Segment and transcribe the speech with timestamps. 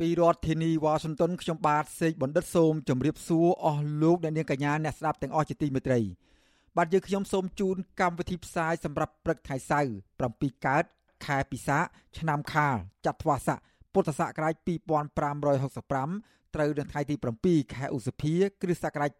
[0.00, 6.00] ពីរដ្ឋធានីវ៉ាស៊ីនតោនខ្ញុំបាទសេកបណ្ឌិតសូមជម្រាបសួរអស់លោកអ្នកនាងកញ្ញាអ្នកស្ដាប់ទាំងអស់ជាទីមេត្រី
[6.76, 9.90] បាទយើងខ្ញុំសូមជូនកម្មវិធីផ្សាយសម្រាប់ព្រឹកថ្ងៃសៅរ៍
[10.28, 10.84] 7កើត
[11.24, 11.78] ខែពិសា
[12.18, 13.58] ឆ្នាំខាលចត្វាស័ក
[13.92, 14.54] ពុទ្ធសករាជ
[15.56, 19.10] 2565ត្រូវនៅថ្ងៃទី7ខែឧសភា គ្រិស្តសករាជ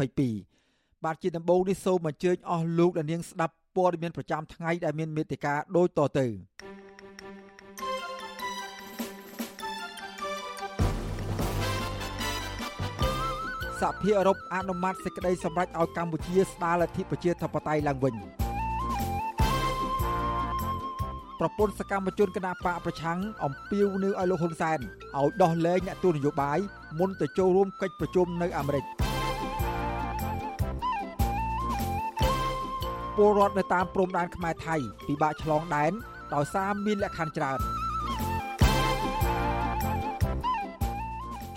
[0.00, 6.26] 2022បាទជាដំបូងនេះសូមអញ្ជើញអស់លោកអ្នកនាងស្ដាប់ព័ត៌មានប្រចាំថ្ងៃដែលមានមេត្តាដូចតទៅ
[13.80, 18.14] សហភាពអឺរ៉ុបអនុម័តសេចក្តីសម្រេចឲ្យកម្ពុជាស្ដារលទ្ធិប្រជាធិបតេយ្យឡើងវិញ
[21.40, 26.58] ប្រពន្ធសកម្មជនគណបកប្រឆាំងអំពាវនាវឲ្យលោកហ៊ុនសែនឲ្យដោះលែងអ្នកទូតនយោបាយ
[26.98, 28.84] មុនទៅចូលរួមកិច្ចប្រជុំនៅអាមេរិក
[33.16, 35.92] ពលរដ្ឋនៅតាមព្រំដែនខ្មែរថៃពិបាកឆ្លងដែន
[36.34, 37.79] ដោយសារមានលក្ខខណ្ឌច្រើន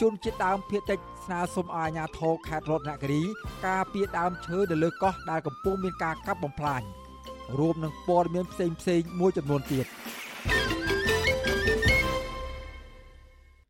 [0.03, 3.23] ជនជាតិដើមភាគតិចស្នើសុំឲ្យអាជ្ញាធរខេត្តរតនគិរី
[3.67, 6.81] ការពារដើមឈើនៅលើកោះដែលកំពុងមានការកាប់បំផ្លាញ
[7.59, 9.85] រួមនឹងព័ត៌មានផ្សេងផ្សេងមួយចំនួនទៀត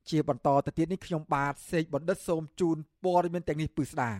[0.10, 4.12] ជាបន្តទៅទៀតនេះខ្ញុំបាទសេកបណ្ឌិតសូមជូនព័ត៌មានទាំងនេះពិស្ដា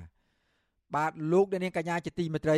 [0.96, 2.58] បាទលោកអ្នកនាងកញ្ញាជាទីមេត្រី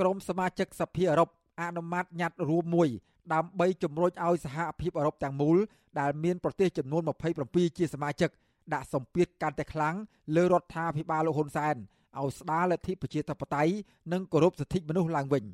[0.00, 1.28] ក្រុមសមាជិកសភាអឺរ៉ុប
[1.62, 2.88] អនុម័តញត្តិរួមមួយ
[3.34, 5.56] ដើម្បីជំរុញឲ្យសហភាពអឺរ៉ុបទាំងមូល
[6.00, 7.02] ដែលមានប្រទេសចំនួន
[7.40, 8.30] 27ជាសមាជិក
[8.74, 9.96] ដាក់សម្ពាធកាន់តែខ្លាំង
[10.36, 11.76] លើរដ្ឋាភិបាលលោកហ៊ុនសែន
[12.18, 13.72] ឲ្យស្ដារលទ្ធិប្រជាធិបតេយ្យ
[14.12, 15.44] និងគោរពសិទ្ធិមនុស្សឡើងវិញ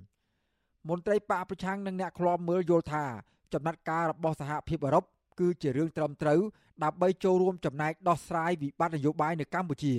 [0.88, 3.04] មន្ត្រីបកប្រឆាំងនិងអ្នកឃ្លាំមើលយល់ថា
[3.52, 5.04] ចំណាត់ការរបស់សហភាពអឺរ៉ុប
[5.40, 6.40] គឺជារឿងត្រឹមត្រូវ
[6.84, 9.94] ដើម្បីចូលរួមចំណែកដោះស្រាយវិបត្តិនយោបាយនៅកម្ពុជា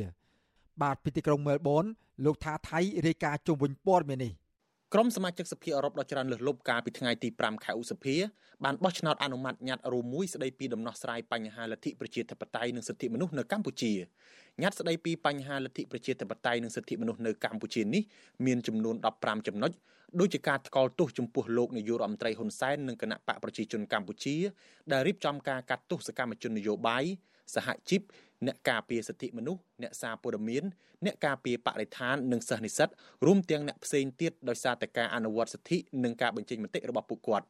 [0.82, 1.86] បាទពីទីក្រុងមែលប៊ន
[2.26, 4.34] លោកថាថៃរាយការណ៍ជុំវិញព័ត៌មាននេះ
[4.96, 8.16] ក្រុមសមាជិកសភាអឺរ៉ុបដ៏ច្រើនលើសលប់កាលពីថ្ងៃទី5ខែឧសភា
[8.64, 13.94] បានបោះឆ្នោតអនុម័តញត្តិរួមមួយស្ដីពីដំណោះស្រាយបញ្ហាលទ្ធិប្រជាធិបតេយ្យនិងសិទ្ធិមនុស្សនៅកម្ពុជា
[14.62, 18.04] ញត្តិស្ដីពីបញ្ហាលទ្ធិប្រជាធិបតេយ្យនិងសិទ្ធិមនុស្សនៅកម្ពុជានេះ
[18.46, 19.72] មានចំនួន15ចំណុច
[20.20, 24.36] ដូចជាការថ្កោលទោសចំពោះលោកនាយករដ្ឋមន្ត្រីហ៊ុនសែននិងគណៈបកប្រជាជនកម្ពុជា
[24.92, 27.04] ដែលរៀបចំការកាត់ទោសសកម្មជននយោបាយ
[27.56, 28.02] សហជីព
[28.48, 30.64] អ្នកការពារសិទ្ធិមនុស្សអ្នកសារព័ត៌មាន
[31.06, 32.90] អ្នកការពារបរិស្ថាននិងសិស្សនិស្សិត
[33.26, 37.46] រួមទាំងអ្នកផ្សេងទៀតដោយសារតែការអនុវត្តសិទ្ធិនិងការបញ្ចេញមតិរបស់ពួកគាត់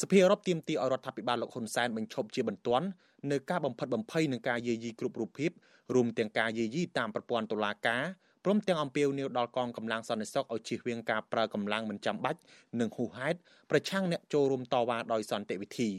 [0.00, 2.86] សភាអឺរ៉ុបទាមទារឲ្យរដ្ឋាភិបាលលោកហ៊ុនសែនបញ្ឈប់ជាបន្ទាន់
[3.30, 5.50] នៅការបំផិតបំភ័យនឹងការយាយីគ្រប់រូបភាព
[5.94, 8.02] រួមទាំងការយាយីតាមប្រព័ន្ធតុលាការ
[8.44, 12.40] ព្រមទាំងអំពាវនាវដល់កងកម្លាំងសន្តិសុខឲ្យជៀសវាងការប្រើកម្លាំងមិនចាំបាច់
[12.80, 13.38] និងហួសហេតុ
[13.70, 15.90] ប្រឆាំងអ្នកចូលរួមតវ៉ាដោយសន្តិវិធី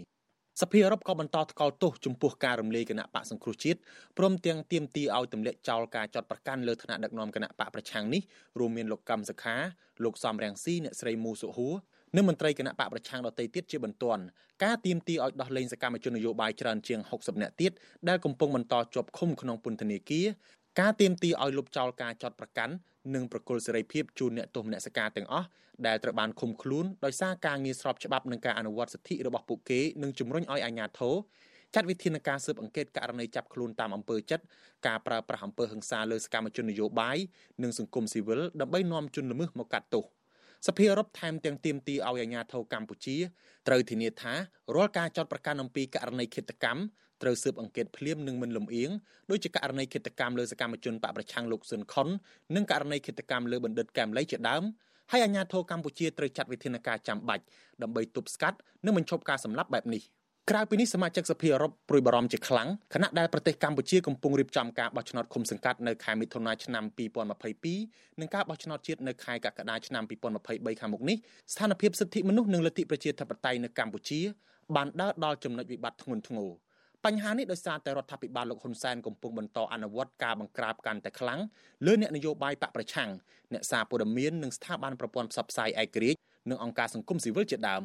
[0.62, 3.80] សភាអឺរ៉ុបក៏បន្តថ្កោលទោសចំពោះការរំលាយគណៈបកសង្គ្រោះជាតិ
[4.18, 8.22] ព្រមទាំងទាមទារឲ្យទម្លាក់ចោលការចាត់ប្រកាន់លើឋានៈដឹកនាំគណៈបកប្រឆាំងនេះ
[8.60, 9.56] រួមមានលោកកឹមសុខា
[10.04, 11.74] លោកសំរងស៊ីអ្នកស្រីមូសុហួរ
[12.16, 14.24] និងមន្ត្រីគណៈបកប្រឆាំងដទៃទៀតជាបន្ទាន់
[14.64, 17.72] ការទៀមទីឲ្យដោះលែងសកម្មជននយោបាយច្រើនជាង60នាក់ទៀត
[18.10, 20.28] ដែលកំពុងបន្តជាប់ឃុំក្នុងពន្ធនាគារ
[20.80, 22.74] ការទៀមទីឲ្យលុបចោលការចាត់ប្រកាន់
[23.16, 25.48] និងប្រគល់សេរីភាពជូនអ្នកទោសមនសិការទាំងអស់
[25.88, 31.16] ដែលត្រូវបានឃុំខ្លួនដោយសារការងារស្របច្បាប់និងការអនុវត្តសិទ្ធិរបស់ពួកគេនិងជំរុញឲ្យអាជ្ញាធរ
[31.76, 34.44] ចាត់វិធានការស៊ើបអង្កេតករណីចាប់ខ្លួនតាមអំពើចិត្ត
[34.88, 37.18] ការប្រើប្រាស់អំពើហិង្សាលើសកម្មជននយោបាយ
[37.64, 40.06] និងសង្គមស៊ីវិលដើម្បីនាំជនល្មើសមកកាត់ទោស
[40.68, 43.18] សភាអឺរ៉ុបថែមទាំងទាមទារឲ្យអាជ្ញាធរកម្ពុជា
[43.68, 44.34] ត្រូវធានាថា
[44.76, 46.82] រាល់ការចោទប្រកាន់អំពីករណីឃាតកម្ម
[47.22, 48.92] ត្រូវស៊ើបអង្កេតភ្លាមនិងមិនលំអៀង
[49.32, 52.08] ដោយជាករណីឃាតកម្មលើសកម្មជនបកប្រឆាំងលោកស៊ុនខុន
[52.56, 54.64] និងករណីឃាតកម្មលើបណ្ឌិតកែមលីជាដើម
[55.12, 57.44] ហើយអាជ្ញាធរកម្ពុជាត្រូវចាត់វិធានការចាំបាច់
[57.82, 60.04] ដើម្បីទប់ស្កាត់និងបញ្ឈប់ការសម្លាប់បែបនេះ
[60.50, 66.84] ក្រៅពីនេះសមាជិកសភាអឺរ៉ុបព្រួយបារម្ភជាខ្លាំងខណៈដែលប្រទេសកម្ពុជាកំពុងរៀបចំការបោះឆ្នោតឃុំសង្កាត់នៅខែមិថុនាឆ្នាំ
[67.52, 70.04] 2022និងការបោះឆ្នោតជាតិនៅខែកក្កដាឆ្នាំ
[70.42, 71.18] 2023ខាងមុខនេះ
[71.54, 74.22] ស្ថានភាពសិទ្ធិមនុស្សនិងលទ្ធិប្រជាធិបតេយ្យនៅកម្ពុជា
[74.76, 76.50] បានដើរដល់ចំណុចវិបត្តិធ្ងន់ធ្ងរ
[77.08, 81.40] បញ្ហានេះដោយសារតែរដ្ឋាភិបាលលោកហ៊ុនសែនកំពុងបន្តអនុវត្តការបង្ក្រាបកាន់តែខ្លាំង
[81.86, 83.10] លើអ្នកនយោបាយបកប្រឆាំង
[83.54, 86.20] អ្នកសារព័ត៌មាននិងស្ថាប័នប្រព័ន្ធផ្សព្វផ្សាយឯករាជ្យ
[86.50, 87.84] និងអង្គការសង្គមស៊ីវិលជាដើម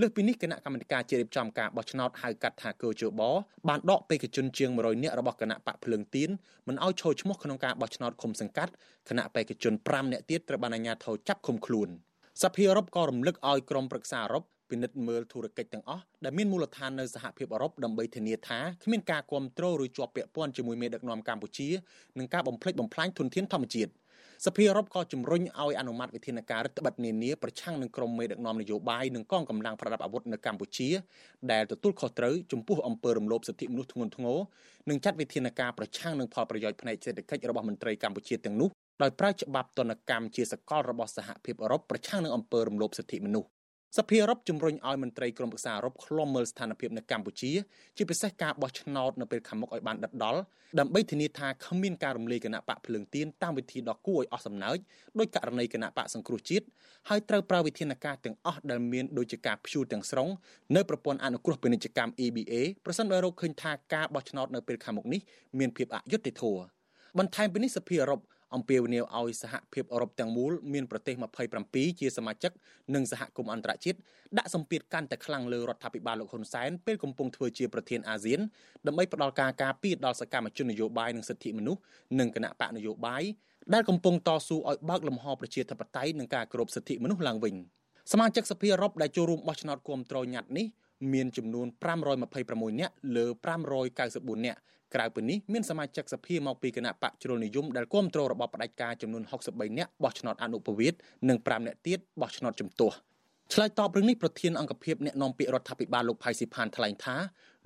[0.00, 3.22] លើសពីនេះគណៈកម្មាធិការជារៀបចំការបោះឆ្នោតហៅកាត់ថាកោជប
[3.68, 6.30] បានដកបេក្ខជនជាង100នាក់របស់គណៈបកភ្លើងទៀន
[6.68, 8.72] មិនឲ្យចូលឈ្មោះក្នុងការបោះឆ្នោតឃុំសង្កាត់
[9.08, 11.88] គណៈបេក្ខជន5នាក់ទៀតត្រូវបានអាជ្ញាធរចាប់ឃុំខ្លួន
[12.42, 21.68] សភាអឺរ៉ុបក៏រំលឹកឲ្យក្រុមប្រឹក្សាអឺរ៉ុប ពិនិត្យមើលធុរកិច្ចទាំងអស់ដែលមានមូលដ្ឋាននៅសហភាពអឺរ៉ុបដើម្បីធានាថាគ្មានការគ្រប់គ្រងឬជាប់ពាក់ព័ន្ធជាមួយមេដឹកនាំកម្ពុជា
[22.18, 23.92] និងការបំផ្លិចបំផ្លាញធនធានធម្មជាតិ។
[24.44, 30.88] សភាអឺរ៉ុបក៏ជំរុញឲ្យអនុម័តវិធានការរដ្ឋបិទនានាប្រឆាំងនឹងក្រុមមេដឹកនាំនយោបាយនិងកងកម្លាំងប្រដាប់អាវុធនៅកម្ពុជា
[31.52, 34.38] ដែលទទួលខុសត្រូវចំពោះអំពើរំលោភសិទ្ធិមនុស្សធ្ងន់ធ្ងរ
[34.90, 38.68] និងចាត់វិធានការប្រឆាំងនឹងផលប្រយោជន៍ផ្នែកសេដ្ឋកិច្ចរបស់មន្ត្រីកម្ពុជាទាំងនោះ
[39.02, 43.48] ដោយប្រើច្បាប់ទណ្ឌកម្មជាសកលរបស់សហភាពអឺរ៉ុបប្រឆាំងនឹងអំពើរំលោភសិទ្ធិមនុស្ស
[43.96, 47.52] សភាអឺរ៉ុបជំរុញឲ្យមន្ត្រីក្រមប្រឹក្សាអឺរ៉ុបឃ្លាំមើលស្ថានភាពនៅកម្ពុជា
[47.96, 50.40] ជាពិសេសការបោះឆ្នោតនៅពេលខាងមុខឲ្យបានដិតដល់
[50.80, 54.78] ដើម្បីធានាថាគ្មានការរំលាយគណៈបកភ្លើងទៀនតាមវិធីដ៏គួរឲ្យអស់សំណើច
[55.18, 56.66] ដោយករណីគណៈបកសង្គ្រោះជាតិ
[57.08, 60.28] ហើយត្រូវប្រើវិធានការទាំងអស់ដែលមានដូចជាការព្យួរទាំងស្រុង
[60.76, 62.54] នៅប្រព័ន្ធអនុគ្រោះពាណិជ្ជកម្ម EBA
[62.84, 65.20] ប្រសិនបើរកឃើញថាការបោះឆ្នោតនៅពេលខាងមុខនេះ
[65.58, 66.62] មានភាពអយុត្តិធម៌
[67.18, 68.20] បន្ថែមពីនេះសភាអឺរ៉ុប
[68.54, 71.14] អំពាវនាវឲ្យសហភាពអឺរ៉ុបទាំងមូលមានប្រទេស
[71.62, 72.52] 27ជាសមាជិក
[72.94, 73.98] និងសហគមន៍អន្តរជាតិ
[74.38, 78.40] ដាក់សម្ពាធកាន់តែខ្លាំងលើរដ្ឋាភិបាលលោកហ៊ុនសែនពេលកំពុងធ្វើជាប្រធានអាស៊ាន
[78.86, 81.80] ដើម្បីផ្ដល់ការការពារដល់សកម្មជននយោបាយនិងសិទ្ធិមនុស្ស
[82.20, 83.22] និងគណៈបកនយោបាយ
[83.74, 87.54] ដែលកំពុងតស៊ូឲ្យបើកលំហប្រជាធិបតេយ្យនិងការគោរពសិទ្ធិមនុស្សឡើងវិញ
[88.12, 90.66] សមាជិកសភាអឺរ៉ុបដែលចូលរួមបោះឆ្នោតគាំទ្រញត្តិនេះ
[91.12, 91.66] មានចំនួន
[92.22, 93.26] 526នាក់លើ
[93.84, 94.58] 594នាក់
[94.94, 100.94] ក្រៅពីនេះមានសមាជិកសភាមកពីគណៈបកជ្រុលនិយមដែលគ្រប់គ្រងរបបផ្ដាច់ការចំនួន63នាក់បោះឆ្នោតអនុប្រវេត
[101.28, 102.96] និង5នាក់ទៀតបោះឆ្នោតជំទាស់
[103.52, 107.16] ឆ្លើយតបរឿងនេះប្រធានអង្គភិបអ្នកនាំពាក្យរដ្ឋាភិបាលលោកផៃស៊ីផានថ្លែងថា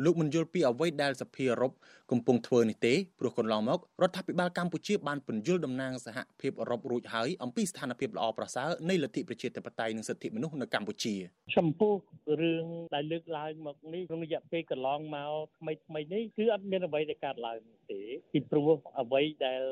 [0.05, 1.73] លោកមិនយល់ពីអ្វីដែលសភាអឺរ៉ុប
[2.13, 11.15] កំពុងធ្វើនេះទេព្រោះកន្លងមករដ្ឋាភិបាលកម្ពុជាបានពន្យល់តំណាងសហភាពអឺរ៉ុបរួចហើយអំពីស្ថានភាពល្អប្រសើរនៃលទ្ធិប្រជាធិបតេយ្យនិងសិទ្ធិមនុស្សនៅកម្ពុជា
[11.57, 11.95] ចំពោះ
[12.43, 12.65] រឿង
[12.95, 17.59] ដែលលើកឡើងមកនេះក្នុងរយៈពេលកន្លងមកថ្មីថ្មីនេះគឺអត់មានអ្វីដែលកើតឡើង
[17.91, 18.01] ទេ
[18.33, 18.69] ពីព្រោះ
[19.01, 19.63] អ្វីដែល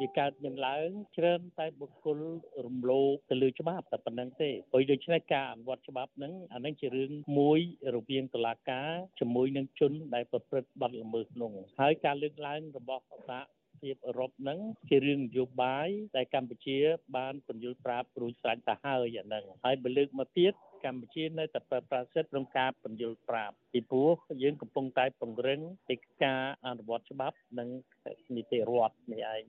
[0.00, 2.18] វាកើតមានឡើងច្រើនតែបុគ្គល
[2.66, 7.60] រំលោភទៅលើច្បាប់តែប៉ុណ្្នឹងទេព្រោះដូច្នេះការអនុវត្តច្បាប់ហ្នឹងអានឹងជារឿងមួយ
[7.96, 13.40] រវាងតុលាការជាមួយនឹងជនដែលប្រព្រឹត្តបទល្មើសនោះហើយការលើកឡើងរបស់សហ
[13.80, 16.78] ភាពអឺរ៉ុបហ្នឹងជារឿងនយោបាយដែលកម្ពុជា
[17.16, 20.52] បានពន្យល់ប្រាប់រួចស្រេចទៅហើយអាហ្នឹងហើយបើលើកមកទៀត
[20.84, 24.10] កម្ពុជានៅតែប្រើប្រាស់សិទ្ធិក្នុងការពន្យល់ប្រាប់ពីព្រោះ
[24.42, 25.60] យើងកំពុងតែពង្រឹង
[25.90, 27.68] កិច្ចការអនុវត្តច្បាប់និង
[28.36, 29.42] នីតិរដ្ឋនេះឯង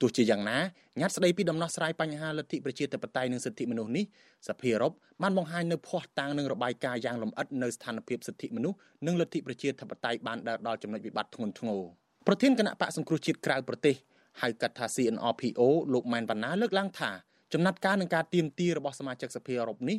[0.00, 0.58] ទោះជាយ៉ាងណា
[1.00, 4.04] ញត្តិស្ដីពីដំណោះស្រាយបញ្ហាលទ្ធិប្រជាធិបតេយ្យនិងសិទ្ធិមនុស្សនេះ
[4.48, 4.92] សភាអឺរ៉ុប
[5.22, 8.76] បានបង្ហាញនៅភ័ស្តុតាងនិងរបាយការណ៍យ៉ាងលម្អិតនៅស្ថានភាពសិទ្ធិមនុស្ស
[9.06, 11.82] និងលទ្ធិប្រជាធិបតេយ្យបានដើរដល់ចំណុចវិបត្តិធ្ងន់ធ្ងរ
[12.30, 13.94] ប្រធានគណៈបកសង្គ្រោះជាតិក្រៅប្រទេស
[14.42, 15.60] ហៅកាត់ថា CNRPO
[15.92, 17.10] លោកម៉ែនវណ្ណាលើកឡើងថា
[17.52, 19.98] ចំណាត់ការនឹងការទៀមទារបស់សមាជិកសភាអឺរ៉ុបនេះ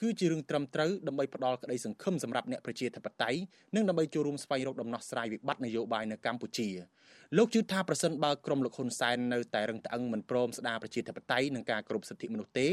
[0.00, 3.38] គឺជារឿងត្រឹមត្រូវដើម្បីផ្ដល់ក្តីសង្ឃឹមសម្រាប់អ្នកប្រជាធិបតេយ្យ
[3.74, 6.68] និងដើម្បីចូលរួមស្វែងរកដំណោះស្រាយវិបត្តិនយោបាយនៅកម្ពុជា
[7.36, 12.68] លោកជឿថាប្រសិនបើក្រមលោកហ៊ុនសែននៅតែរឹងត្អឹងមិនព្រមស្ដារប្រជាធិបតេយ្យនិងការគោរពសិទ្ធិមនុស្សទេ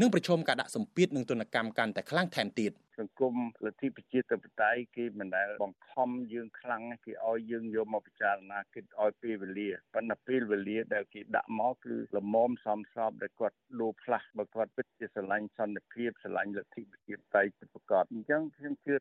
[0.00, 3.34] នឹងប្រឈមការដាក់សម្ពាធនិងទណ្ឌកម្មកាន់តែខ្លាំងថែមទៀត សង្គម
[3.66, 18.94] លទ្ធិប្រជាធិបតេយ្យគេមិនដែលបង្ខំយើងខ្លាំងគេឲ្យយើងយកមកពិចារណាគិតឲ្យពេលវេលាប៉ុន្តែពេលវេលាដែលគេដាក់មកគឺលមមសំស្របដែលគាត់លោផ្លាស់បើគាត់ពិតជាស្រឡាញ់សន្តិភាពស្រឡាញ់លទ្ធិប្រជាធិបតេយ្យពិតប្រាកដអញ្ចឹងខ្ញុំជឿ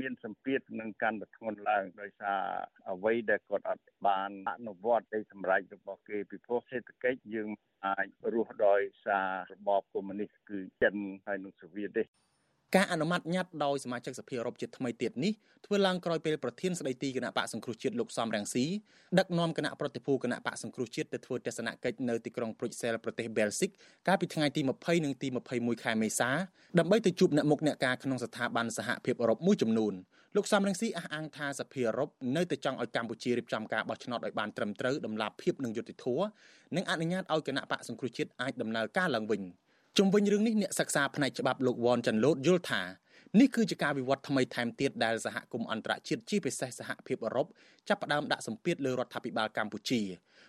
[0.00, 2.40] មានសម្ពាធនឹងកាន់តែធ្ងន់ឡើងដោយសារ
[2.90, 7.48] អ្វីដែលគាត់អត់បានអនុវត្តនៃសម្រេចរបស់គេពីព្រោះសេដ្ឋកិច្ចយើង
[7.86, 10.94] អាចរស់ដោយសាររបបកុម្មុយនីសគឺចិន
[11.26, 12.04] ហើយនិងសូវៀតទេ
[12.76, 15.32] ការអនុម័តញត្តិដោយសមាជិកសភាអឺរ៉ុបជាថ្មីទៀតនេះ
[15.66, 18.64] ធ្វើឡើងក្រោយពេលប្រធានស្ដីទីគណៈបកសង្គ្រោះជាតិលោកសំរងស៊ី
[19.18, 23.70] ដឹកនាំគណៈប្រតិភូគណៈបកសង្គ្រោះជាតិទៅធ្វើទស្សនកិច្ចនៅទីក្រុងព្រុចសែលប្រទេសបែលហ្សិក
[24.08, 26.30] កាលពីថ្ងៃទី20និងទី21ខែមេសា
[26.78, 29.94] ដើម្បីទៅជួបអ្នកមុខអ្នកការក្នុងស្ថាប័នសហភាពអឺរ៉ុបមួយចំនួន
[30.36, 36.26] លោកសំរងស៊ីអះអាងថាសភាអឺរ៉ុបនៅតែចង់ឲ្យកម្ពុជារៀបចំការបោះឆ្នោតឲ្យបានត្រឹមត្រូវដំណាភៀបនិងយុត្តិធម៌
[36.76, 39.42] និងអនុញ្ញាតឲ្យគណៈបកសង្គ្រោះជាតិអាចដំណើរការឡើងវិញ
[39.98, 42.82] ជុំវិញរឿងនេះអ្នកសិក្សាផ្នែកច្បាប់លោកវ៉ាន់ចាន់ឡូតយល់ថា
[43.40, 47.46] នេះគឺជាការវិវត្តថ្មីថែមទៀតដែលសហគមន៍អន្តរជាតិជាពិសេសសហភាពអឺរ៉ុប
[47.88, 50.00] ចាប់ផ្ដើមដាក់សម្ពាធលើរដ្ឋាភិបាលកម្ពុជា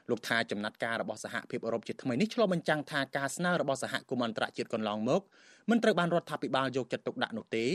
[0.10, 5.22] លោកថាចំណាត់ការរបស់សហភាពអឺរ៉ុបជាថ្មីនេះឆ្លុះបញ្ចាំងថាការស្នើរបស់សហគមន៍អន្តរជាតិកន្លងមក
[5.70, 7.66] មិនត្រូវបានរដ្ឋាភិបាលយកចិត្តទុកដាក់នោះទេ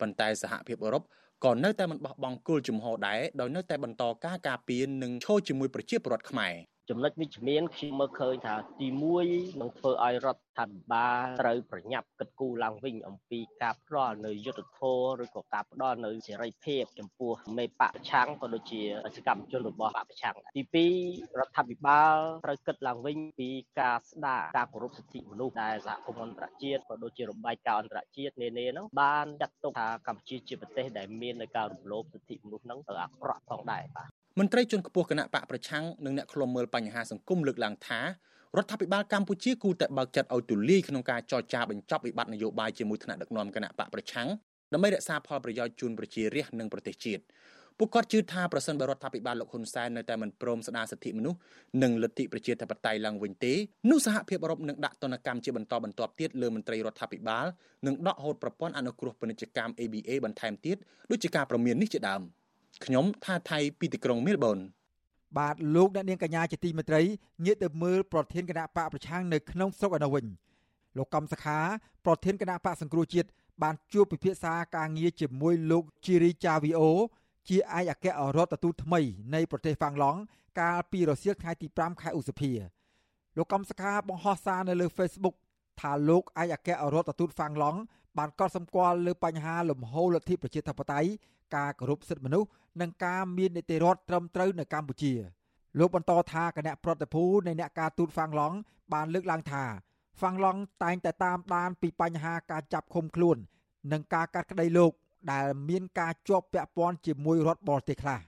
[0.00, 1.02] ប៉ុន្តែសហភាពអឺរ៉ុប
[1.44, 6.54] ក៏នៅតែមិនបោះបង់គោលជំហរដែរដោយនៅតែបន្តការការពារនិងឈរជាមួយប្រជាពលរដ្ឋខ្មែរ
[6.90, 8.88] ចំណុចវិជ្ជមានខ្ញុំមើលឃើញថាទី
[9.24, 14.80] 1នឹងធ្វើឲ្យរដ្ឋាភិបាលត្រូវប្រញាប់គិតគូរឡើងវិញអំពីការផ្ដល់នៅយុទ្ធធ
[15.20, 18.82] រឬក៏ការផ្ដល់នៅសេរីភាពចំពោះមេបកប្រឆាំងក៏ដូចជា
[19.16, 23.50] សកម្មជនរបស់បកប្រឆាំងទី2រដ្ឋាភិបាលត្រូវគិតឡើងវិញពី
[23.80, 38.00] ការស្ដារការគោរពសិទ្ធិមនុស្សដែលសហគមន៍អន្តរជាតិក៏ដូចជារបាយការណ៍អន្តរជាតិនានាហ្នឹងបានចាត់ទុកថាកម្ពុជាជាប្រទេសដែលមាននៅការរំលោភសិទ្ធិមនុស្សហ្នឹងទៅអាក្រក់ផងដែរបាទ មន្ត្រីជាន់ខ្ពស់គណៈបកប្រឆាំងនិងអ្នកឃ្លាំមើលបញ្ហាសង្គមលើកឡើងថា
[38.56, 44.28] រដ្ឋាភិបាលកម្ពុជាគូតែបើកចិត្តឲ្យទូលាយក្នុងការចរចាបញ្ចប់វិបត្តិនយោបាយជាមួយថ្នាក់ដឹកនាំគណៈបកប្រឆាំង
[44.72, 47.22] ដើម្បីរក្សាផលប្រយោជន៍ជូនប្រជារាស្ត្រនិងប្រទេសជាតិ
[47.78, 51.38] ពួកគាត់ជឿថាប្រសិនបើរដ្ឋាភិបាលលោកហ៊ុនសែននៅតែមិនព្រមស្ដារសិទ្ធិមនុស្ស
[51.82, 53.52] និងលទ្ធិប្រជាធិបតេយ្យឡើងវិញទេ
[53.90, 57.46] នោះសហភាពអឺរ៉ុបនឹងដាក់ទណ្ឌកម្មជាបន្តបន្ទាប់ទៀតលើមន្ត្រីរដ្ឋាភិបាល
[57.86, 60.76] និងដកហូតប្រព័ន្ធអនុគ្រោះពាណិជ្ជកម្ម ABA បន្ថែមទៀត
[61.10, 62.22] ដូចជាការប្រមាននេះជាដើម
[62.84, 64.58] ខ្ញុំថាថៃពីទីក្រុងមែលប៊ន
[65.38, 67.02] បាទលោកអ្នកនាងកញ្ញាជាទីមេត្រី
[67.44, 70.26] ងាកទៅមើលប្រធានគណៈបកប្រឆាំងនៅក្នុងស្រុកឯនោះវិញ
[70.96, 71.58] លោកកំសខា
[72.04, 73.28] ប្រធានគណៈបកសង្គ្រោះជាតិ
[73.62, 76.90] បានជួបពិភាក្សាការងារជាមួយលោកជីរីចាវីអូ
[77.48, 79.00] ជាឯកអគ្គរដ្ឋទូតថ្មី
[79.34, 80.20] នៃប្រទេសហ្វាំងឡង់
[80.60, 82.52] កាលពីរសៀលថ្ងៃទី5ខែឧសភា
[83.36, 85.34] លោកកំសខាបង្ហោះសារនៅលើ Facebook
[85.80, 87.80] ថាលោកឯកអគ្គរដ្ឋទូតហ្វាំងឡង់
[88.18, 91.10] បានកត់សម្គាល់លើបញ្ហាលំហូរលទ្ធិប្រជាធិបតេយ្យ
[91.54, 92.48] ការគោរពសិទ្ធិមនុស្ស
[92.80, 95.12] និងការមាននីតិរដ្ឋត្រឹមត្រូវនៅកម្ពុជា
[95.78, 98.56] លោកបន្តថាគណៈប្រតិភូនៃអ្នកការទូតហ្វាំងឡង់
[98.92, 99.64] បានលើកឡើងថា
[100.18, 103.36] ហ្វាំងឡង់តែងតែតាមដានពីបញ្ហាការចាប់ឃុំខ្លួន
[103.92, 104.92] និងការកាត់ក្តីលោក
[105.32, 108.20] ដែលមានការជាប់ពាក់ព័ន្ធជាមួយរដ្ឋបរទេសខ្លះ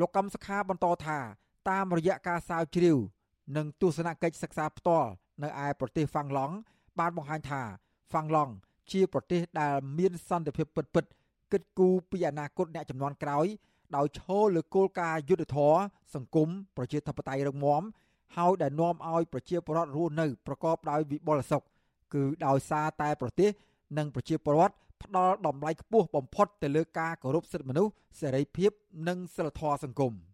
[0.00, 1.18] លោកកំសខាបន្តថា
[1.70, 2.96] តាមរយៈការសាវជ្រាវ
[3.56, 5.10] និងទស្សនកិច្ចសិក្សាផ្ទាល់
[5.42, 6.54] នៅឯប្រទេសហ្វាំងឡង់
[6.98, 7.62] បានបង្ហាញថា
[8.10, 8.52] ហ្វាំងឡង់
[8.92, 11.10] ជាប្រទេសដែលមានសន្តិភាពពិតៗ
[11.52, 13.46] គិតគូរពីអនាគតអ្នកចំនួនក្រោយ
[13.96, 15.80] ដោយឈរលើគោលការណ៍យុត្តិធម៌
[16.14, 17.82] សង្គមប្រជាធិបតេយ្យរឹងមាំ
[18.36, 21.62] ហើយដែលនាំឲ្យប្រជាពលរដ្ឋរស់នៅប្រកបដោយវិបុលសុខ
[22.14, 23.50] គឺដោយសារតែប្រទេស
[23.98, 28.70] និងប្រជាពលរដ្ឋផ្ដល់តម្លៃខ្ពស់បំផុតទៅលើការគោរពសិទ្ធិមនុស្សសេរីភាព
[29.08, 30.12] និងសិលធម៌សង្គម។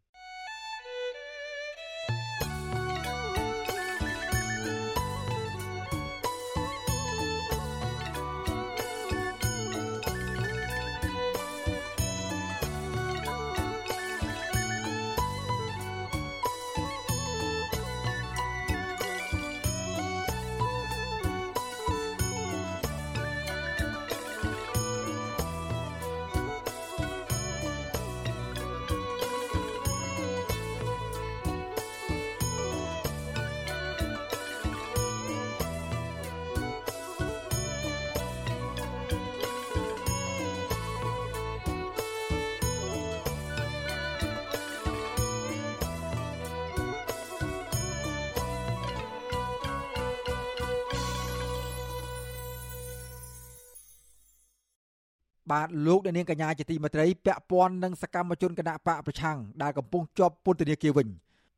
[55.59, 61.09] បាទលោកអ្នកនាងកញ្ញាជាទីមេត្រីពាក់ព័ន្ធនឹងសកម្មជនគណៈបកប្រឆាំងដែលកំពុងជាប់ពន្ធនាគារវិញ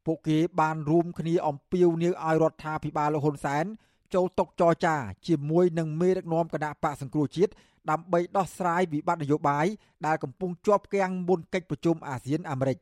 [0.07, 3.64] ពួកគេបានរួមគ្នាអំពាវនាវឲ្យរដ្ឋាភិបាលលោកហ៊ុនសែន
[4.14, 7.52] ចូលតុចរចាជាមួយនឹងមេដឹកនាំគណៈបកសង្គ្រោះជាតិ
[7.90, 9.66] ដើម្បីដោះស្រាយវិបត្តិនយោបាយ
[10.07, 12.78] ដែលកំពុងជាប់គាំងមុនកិច្ចប្រជុំអាស៊ានអាមេរិក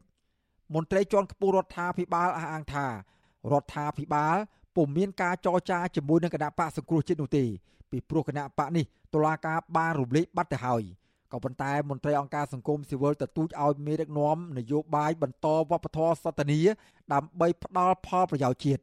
[0.74, 4.36] មន្ត្រីជាន់ខ្ពស់រដ្ឋាភិបាលអះអាងថារដ្ឋាភិបាល
[4.76, 7.44] ពុំមានការចរចាជាមួយនឹងគណៈបកសង្គ្រោះជាតិនោះទេ
[7.90, 8.84] ពីព្រោះគណៈបកនេះ
[9.14, 10.82] តុលាការបានរំលែកបាត់ទៅហើយ
[11.32, 16.66] ក៏ប៉ុន្តែមន្ត្រីអង្គការសង្គមស៊ីវិលទទូចឲ្យមេដឹកនាំនយោបាយបន្តវប្បធម៌សន្តិនិក
[17.12, 18.82] ដើម្បីផ្ដល់ផលប្រយោជន៍ជាតិ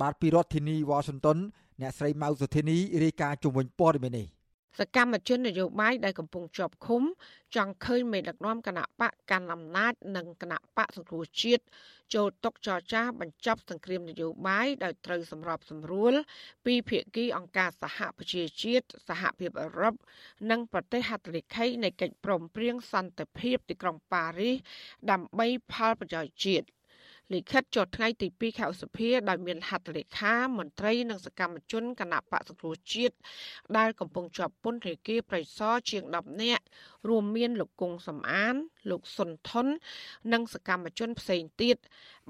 [0.00, 1.38] បាទពីរដ្ឋធានីវ៉ាស៊ីនតោន
[1.80, 4.26] អ្នកស្រីម៉ៅសុធានីរាយការណ៍ជុំវិញព័ត៌មាននេះ
[4.76, 7.02] សកម្មជននយោបាយដែលកំពុងជាប់ឃុំ
[7.56, 11.64] ចង់ឃើញមេដឹកនាំគណៈបកកាន់អំណាចនិងគណៈបកសង្គ្រោះជាតិ
[12.14, 16.14] ចូលតុចរចាបញ្ចប់សង្គ្រាមនយោបាយដោយត្រូវសម្របសម្រួល
[16.66, 19.94] ពីភាគីអង្គការសហប្រជាជាតិសហភាពអឺរ៉ុប
[20.50, 24.56] និងប្រទេសហត្ថលេខីនៃកិច្ចព្រមព្រៀងសន្តិភាពទីក្រុងប៉ារីស
[25.10, 26.66] ដើម្បីផលប្រយោជន៍ជាតិ
[27.34, 33.16] លិខិតចុះថ្ងៃទី2ខែឧសភាដោយមានហត្ថលេខាមន្ត្រីនិងសកម្មជនគណៈបកសង្គ្រោះជាតិ
[33.76, 36.64] ដែលកំពុងជាប់ពន្ធនាគារប្រៃសណជាង10នាក់
[37.08, 38.54] រួមមានលោកគង់សំអាន
[38.90, 39.66] លោកសុនថុន
[40.32, 41.76] និងសកម្មជនផ្សេងទៀត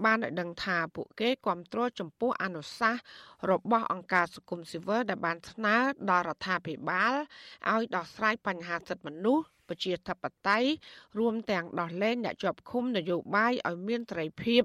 [0.04, 3.02] បានឲ្យដឹងថាពួកគេគ្រប់គ្រងចំពោះអនុសាសន៍
[3.50, 5.76] របស់អង្គការសង្គមស៊ីវិលដែលបានស្នើ
[6.10, 7.14] ដល់រដ្ឋាភិបាល
[7.72, 10.68] ឲ្យដោះស្រាយបញ្ហាសិទ្ធិមនុស្ស ប្រជាធិបតេយ្យ
[11.18, 14.62] រួមទាំងដោះលែងអ្នកជាប់ឃុំនយោបាយឲ្យមានសេរីភាព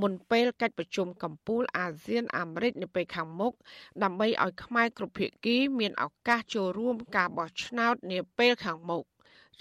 [0.00, 3.52] មុនពេលកិច្ចប្រជុំកម្ពុជាអាស៊ានអាមេរិកនៅពេលខាងមុខ
[4.02, 9.04] ដើម្បីឲ្យខ្មែរគ្រប់ភាគីមានឱកាសចូលរួមការបោះឆ្នោតនាពេលខាងមុខ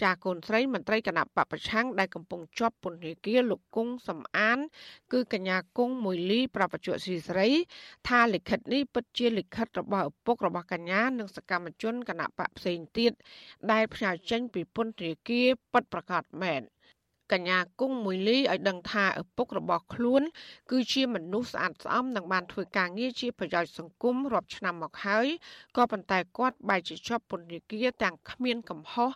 [0.01, 4.59] ចាកូនស្រីមន្ត្រីគណៈបពប្រឆាំងដែលកំពុងជាប់ពន្ធនាគារលោកគង់សំអាន
[5.13, 7.47] គឺកញ្ញាគង់មួយលីប្រពន្ធស៊ីស្រី
[8.07, 13.11] ថាលិខិតនេះពិតជាលិខិតរបស់ឪពុករបស់កញ្ញានិងសកម្មជនគណៈបកផ្សេងទៀត
[13.71, 16.61] ដែលផ្ញើចេញពីពន្ធនាគារពិតប្រាកដមែន
[17.31, 20.21] កញ្ញាគង់មួយលីឲ្យដឹងថាឪពុករបស់ខ្លួន
[20.71, 25.27] គឺជាមនុស្សស្អាតស្អំនិងបានធ្វើការងារជាប្រយោជន៍សង្គមរាប់ឆ្នាំមកហើយ
[25.77, 29.11] ក៏ប៉ុន្តែគាត់បែរជាជាប់ពន្ធនាគារទាំងគ្មានកំហុស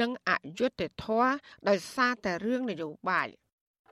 [0.00, 1.30] និងអយុត្តិធម៌
[1.68, 3.28] ដោយសារតែរឿងនយោបាយ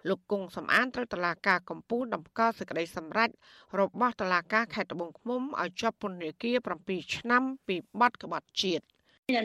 [0.08, 3.30] លោកគង់សំអានត្រូវតឡាការកម្ពុជាដំកល់សេចក្តីសម្រេច
[3.80, 6.56] របស់តឡាការខេត្តត្បូងឃ្មុំឲ្យជាប់ពន្ធនាគារ
[6.86, 8.84] 7ឆ្នាំពីបទក្បត់ជាតិ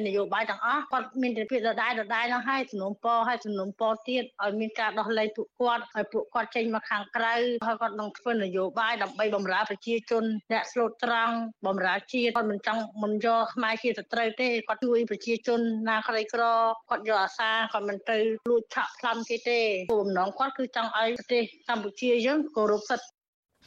[0.07, 11.35] នយោបាយទាំងអស់គាត់មានតែពាក្យដដែលដដែលនោះហើយសំណុំពរហើយសំណុំពរទៀតឲ្យមានការដោះលែងពួកគាត់ឲ្យពួកគាត់ចេញមកខាងក្រៅហើយគាត់នឹងធ្វើនយោបាយដើម្បីបម្រើប្រជាជនអ្នកស្លូតត្រង់
[11.67, 16.43] បម្រើជាតិគាត់មិនចង់មិនយកខ្មែរជាសត្រូវទេគាត់ជួយប្រជាជនណាក្រីក្រ
[16.89, 18.17] គាត់យកអាសាគាត់មិនទៅ
[18.49, 19.59] លួចឆក់ប្លន់គេទេ
[19.91, 23.18] គោលបំណងគាត់គឺចង់ឲ្យប្រទេសកម្ពុជាយើងគោរពសិទ្ធិ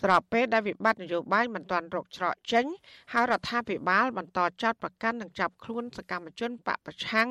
[0.03, 2.67] ស្របពេលដែលវិបត្តិនយោបាយមិនទាន់រកច្រកចេញ
[3.13, 7.29] ហើយរដ្ឋាភិបាលបន្តចាត់ប្រកាន់និងចាប់ខ្លួនសកម្មជនបពប្រឆាំង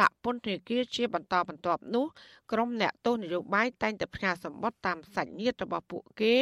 [0.00, 2.06] ដាក់ពន្ធនាគារជាបន្តបន្ទាប់នោះ
[2.52, 6.34] ក្រុមអ្នកទោសនយោបាយតែងតែផ្ញើសម្បត្តិតាមសាច់ញាតិរបស់ពួកគេ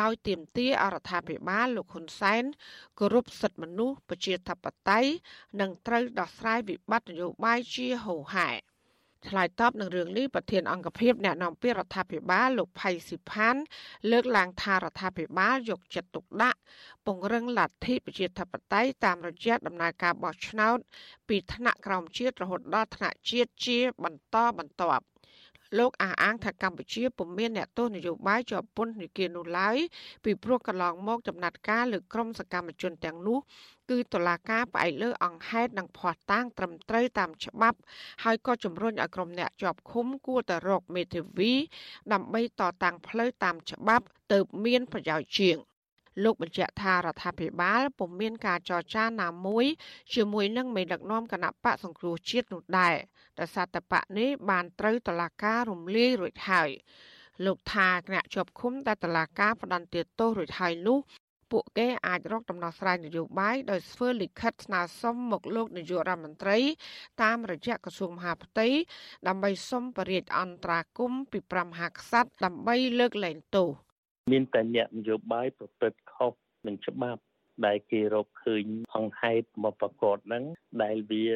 [0.00, 2.42] ដោយទាមទារអរដ្ឋាភិបាលលោកហ៊ុនសែន
[2.98, 5.10] គោរពសិទ្ធិមនុស្សប្រជាធិបតេយ្យ
[5.60, 8.50] និងត្រូវដោះស្រាយវិបត្តិនយោបាយជាហូរហែ
[9.28, 13.56] ឆ្លើយតបនឹងរឿងនេះប្រធានអង្គភិបអ្នកនាំពាក្យរដ្ឋាភិបាលលោកផៃស៊ីផាន
[14.10, 16.58] លើកឡើងថារដ្ឋាភិបាលយកចិត្តទុកដាក់
[17.06, 20.78] ពង្រឹងលទ្ធិប្រជាធិបតេយ្យតាមរយៈដំណើរការបោះឆ្នោត
[21.28, 25.04] ពីថ្នាក់ក្រោមជាតិរហូតដល់ថ្នាក់ជាតិជាបន្តបន្ទាប់
[25.78, 29.76] លោកអះអាងថាកម្ពុជាពុំមានអ្នកទោសនយោបាយជាប់ពន្ធនាគារនោះឡើយ
[30.24, 33.38] ពីព្រោះកន្លងមកចំណាត់ការលើក្រុមសកម្មជនទាំងនោះ
[33.90, 37.78] គឺតុលាការផ្អែកលើអង្គហេតុនិងភ័ស្តុតាងត្រឹមត្រូវតាមច្បាប់
[38.24, 41.52] ហើយក៏ជំរុញឲ្យក្រុមអ្នកជាប់ឃុំគួរតែរកមេធាវី
[42.12, 45.56] ដើម្បីតតាំងផ្លូវតាមច្បាប់ទៅមានប្រយោជន៍ជាង
[46.24, 49.64] លោកបញ្ជាក់ថារដ្ឋាភិបាលពុំមានការចរចាណាមួយ
[50.14, 52.94] ជាមួយនឹងមេដឹកនាំគណៈបកសង្គ្រោះជាតិនោះដែរ
[53.38, 56.70] ដោយសារតែបកនេះបានត្រូវតឡាការរំលាយរួចហើយ
[57.44, 60.98] លោកថាគណៈជាប់ឃុំតែតឡាការផ្ដន្ទាទោសរួចហើយនោះ
[61.50, 66.58] ពួកគេអាចរកដំណោះស្រាយនយោបាយដោយធ្វើលិខិតស្នើសុំមកលោកនាយករដ្ឋមន្ត្រី
[67.22, 68.68] តាមរយៈក្រសួងមហាផ្ទៃ
[69.28, 73.70] ដើម្បីសុំបរិយាអន្តរាគមពី5មហាក្សត្រដើម្បីលើកលែងទោស
[74.32, 76.32] មានតែអ្នកនយោបាយប្រព្រឹត្តខុស
[76.66, 77.20] នឹងច្បាប់
[77.66, 78.64] ដែលគេរកឃើញ
[78.96, 80.44] អង្គហេតុមកប្រកបហ្នឹង
[80.82, 81.26] ដែលវា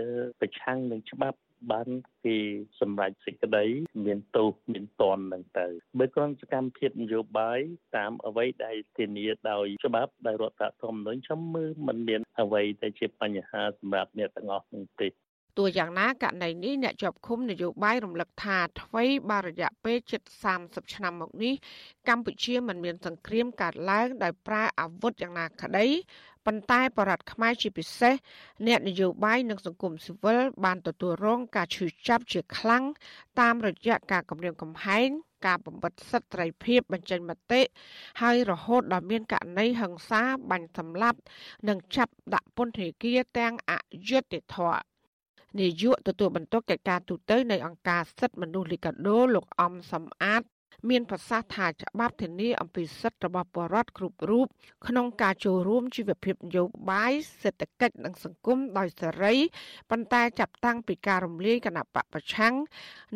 [0.41, 1.39] ប្រឆាំងនឹងច្បាប់
[1.73, 1.89] បាន
[2.25, 2.37] គេ
[2.81, 3.65] សម្រេចសេចក្តី
[4.07, 5.67] មានទោសមានតន់នឹងទៅ
[5.99, 7.61] បើគ្រាន់សកម្មភាពនយោបាយ
[7.97, 15.09] តាមអ្វីដែលធានាដោយច្បាប់ដោយរដ្ឋធម្មនុញ្ញខ្ញុំមើលមិនមានអ្វីដែលជាបញ្ហាសម្រាប់អ្នកទាំងអស់នោះទេ
[15.59, 20.23] ទោះយ៉ាងណាករណីនេះអ្នកជាប់ឃុំនយោបាយរំលឹកថាថ្មីបារយៈពេលជិត
[20.57, 21.55] 30ឆ្នាំមកនេះ
[22.09, 25.87] កម្ពុជាមិនមានសង្គ្រាមកើតឡើងដោយប្រើអាវុធយ៉ាងណាក្តី
[26.47, 28.15] ប៉ុន្តែបរតខ្មែរជាពិសេស
[28.67, 32.85] អ្នកនយោបាយនិងសង្គមស៊ីវិលបានទទួលរងការឈឺចាប់ជាខ្លាំង
[33.41, 35.09] តាមរយៈការគំរាមកំហែង
[35.47, 37.63] ការបំបិទសិទ្ធិត្រីភាពបញ្ចេញមតិ
[38.23, 41.19] ហើយរហូតដល់មានករណីហិង្សាបាញ់សម្លាប់
[41.69, 43.73] និងចាប់ដាក់ពន្ធនាគារទាំងអ
[44.09, 44.94] យុត្តិធម៌
[45.59, 50.43] នាយកទទួលបន្ទុកកិច្ចការទូតនៃអង្គការសិទ្ធិមនុស្សលីកាដូលោកអំសំអាត
[50.91, 54.47] មានប្រសាសន៍ថាច្បាប់ធានាអំពីសិទ្ធិរបស់ប្រជាពលរដ្ឋគ្រប់រូប
[54.89, 59.35] ក្នុងការចូលរួមជីវភាពនយោបាយសេដ្ឋកិច្ចនិងសង្គមដោយសេរី
[59.91, 62.55] ប៉ុន្តែចាប់តាំងពីការរំលាយគណៈបកប្រឆាំង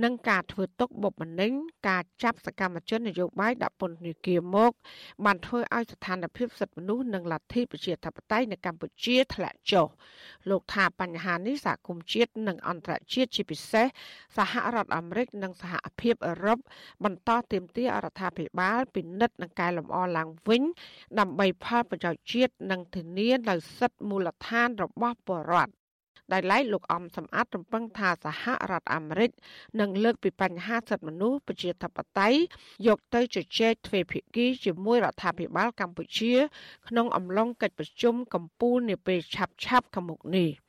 [0.04, 1.52] និងការធ្វើទុកបុកម្នេញ
[1.88, 4.72] ការចាប់សកម្មជននយោបាយដាក់ពន្ធនាគារមក
[5.24, 9.86] បានធ្វើឲ្យស្ថានភាពសិទ្ធិមនុស្សនិងលទ្ធិប្រជាធិបតេយ្យនៅកម្ពុជាធ្លាក់ចុះ
[10.50, 13.86] លោកថាបញ្ហានេះសហគមន៍ជាតិនិងអន្តរជាតិជាពិសេស
[14.36, 16.58] សហរដ្ឋអាមេរិកនិងសហភាពអឺរ៉ុប
[17.04, 20.62] បន្តទាមទាររដ្ឋាភិបាលពិនិត្យនិងកែលម្អឡើងវិញ
[21.18, 25.72] ដើម្បីផលប្រយោជន៍ជាតិនិងធានានូវសិទ្ធិមូលដ្ឋានរបស់ប្រជាពលរដ្ឋ
[26.32, 29.30] ដែលឡែកលោកអំសំអាតរំពឹងថាសហរដ្ឋអាមេរិក
[29.80, 32.38] នឹងលើកពីបញ្ហាសិទ្ធិមនុស្សប្រជាធិបតេយ្យ
[32.86, 36.34] យកទៅជជែកទ្វេភាគីជាមួយរដ្ឋាភិបាលកម្ពុជា
[36.88, 40.50] ក្នុងអំឡុងកិច្ចប្រជុំកម្ពុជានាពេលឆាប់ៗខាងមុខនេះ។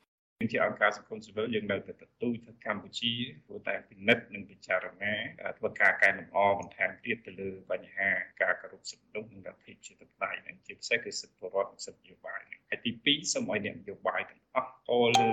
[0.52, 3.12] ជាអង្គការសង្គមស៊ីវិលយើងនៅតែទទូចថាកម្ពុជា
[3.46, 5.14] គួរតែពិនិត្យនិងពិចារណា
[5.58, 8.08] ធ្វើការកែលម្អបន្ថែមទៀតទៅលើបញ្ហា
[8.42, 15.30] ការគោរពសិទ្ធិមនុស្សនិងលទ្ធិប្រជាធិបតេយ្យនឹងជាពិសេសគឺសិទ្ធិពលរដ្ឋនិងសិទ្ធិនយោបាយនឹងហើយទី2សូមឲ្យអ្នកនយោបាយទាំងអស់ចូលលើ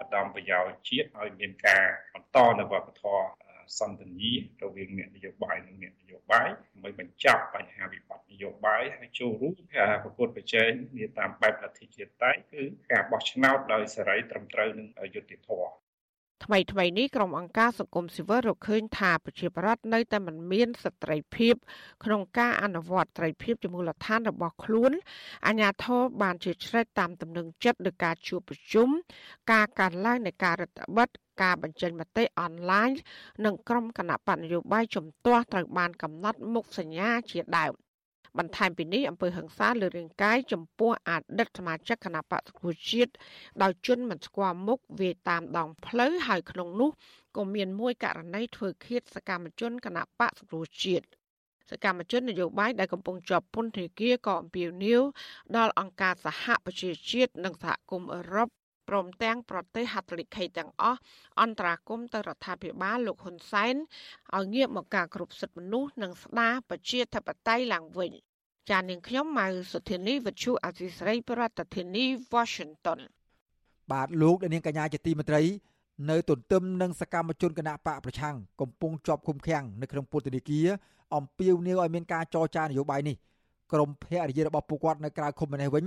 [0.00, 3.41] ឧត្តមប្រយោជន៍ជាតិឲ្យមានការបន្តនៅវប្បធម៌
[3.78, 15.70] សន្តិនិករវាងអ្នកនយោបាយនិងអ្នកនយោបាយដើម្បីបញ្ចប់បញ្ហាវិបត្តិនយោបាយហើយចូលរួមការប្រកួតប្រជែងនាតាមបែបលទ្ធិជាតិតែគឺការបោះឆ្នោតដោយសេរីត្រឹមត្រូវនិងយុត្តិធម៌
[16.44, 21.54] ថ្មីថ្មីនេះក្រុមអង្គការសង្គមស៊ីវិលរកឃើញថាប្រជាប្រដ្ឋនៅតែមិនមានសិទ្ធិត្រីភាព
[22.04, 24.92] ក្នុងការអនុវត្តត្រីភាពជាមូលដ្ឋានរបស់ខ្លួន
[25.46, 28.88] អាជ្ញាធរបានជាឆ្លេតតាមទំនឹងចិត្តដោយការជួបប្រជុំ
[29.52, 31.08] ការកើនឡើងនៃការរដ្ឋបិទ
[31.40, 32.90] ការបញ្ចេញមតិអនឡាញ
[33.44, 37.72] និងក្រុមគណៈបកនយោបាយជំទាស់ត្រូវបានកំណត់មុខសញ្ញាជាដើម
[38.38, 43.12] បន្ថែមពីនេះអំពើហិង្សាលើរាងកាយចំពោះអតីតសមាជិកគណៈបកសង្គ្រោះជាតិ
[43.62, 46.90] ដោយជន់មិនស្គាល់មុខវាតាមដងផ្លូវហើយក្នុងនោះ
[47.36, 51.06] ក៏មានមួយករណីធ្វើឃាតសកម្មជនគណៈបកសង្គ្រោះជាតិ
[51.70, 55.02] សកម្មជននយោបាយដែលកំពុងជាប់ពន្ធនាគារក៏អំពាវនាវ
[55.56, 58.48] ដល់អង្គការសហប្រជាជាតិនិងសហគមន៍អឺរ៉ុប
[58.88, 61.00] ព្រមទាំងប្រទេសហត្ថលេខីទាំងអស់
[61.40, 63.74] អន្តរាគមទៅរដ្ឋាភិបាលលោកហ៊ុនសែន
[64.36, 68.12] ឲ្យងាកមកការគ្រប់សិទ្ធិមនុស្សនិងស្ដារប្រជាធិបតេយ្យឡើងវិញ
[68.70, 73.00] ចាននាងខ្ញុំម៉ៅសុធានីវិទ្យុអសីស្រីប្រធានាធិបតី Washington
[73.92, 75.42] បាទលោកនាងកញ្ញាជាទីមេត្រី
[76.10, 80.66] នៅទន្ទឹមនឹងសកម្មជនគណៈបកប្រឆាំងកំពុងជាប់ឃុំឃាំងនៅក្នុងពន្ធនាគារ
[81.16, 83.16] អំពាវនាវឲ្យមានការចរចានយោបាយនេះ
[83.72, 85.84] ក្រមភរិយារបស់ពួកគាត់នៅក្រៅឃុំនេះវិញ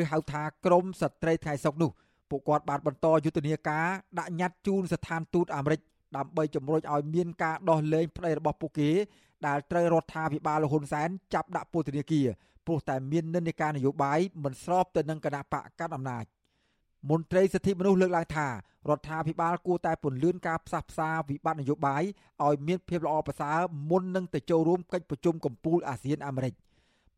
[0.00, 1.90] ឬហៅថាក្រមស្ត្រីថ្ងៃសុកនោះ
[2.32, 3.86] ពួកគាត់បានបន្តយុទ្ធនាការ
[4.18, 5.80] ដាក់ញត្តិជូនស្ថានទូតអាមេរិក
[6.16, 8.90] ដើម្បីជំរុញឲ្យមានការដោះលែងប្តីរបស់ពួកគេ
[9.46, 12.26] ដែលត្រូវរដ្ឋាភិបាលលហ៊ុនសែនចាប់ដាក់ពន្ធនាគារ
[12.66, 16.24] ព្រោះតែមាននិន្នាការនយោបាយមិនស្របទៅនឹងគណៈបកកណ្ដាលអំណាច
[17.10, 18.52] មន្ត្រីសិទ្ធិមនុស្សលើកឡើងថារ
[18.98, 22.02] ដ្ឋាភិបាលគួរតែពន្យាការផ្សះផ្សាវិបត្តិនយោបាយ
[22.44, 23.58] ឲ្យមានភាពល្អប្រសើរ
[23.90, 26.54] មុននឹងទៅចូលរួមកិច្ចប្រជុំកំពូលអាស៊ានអាមេរិក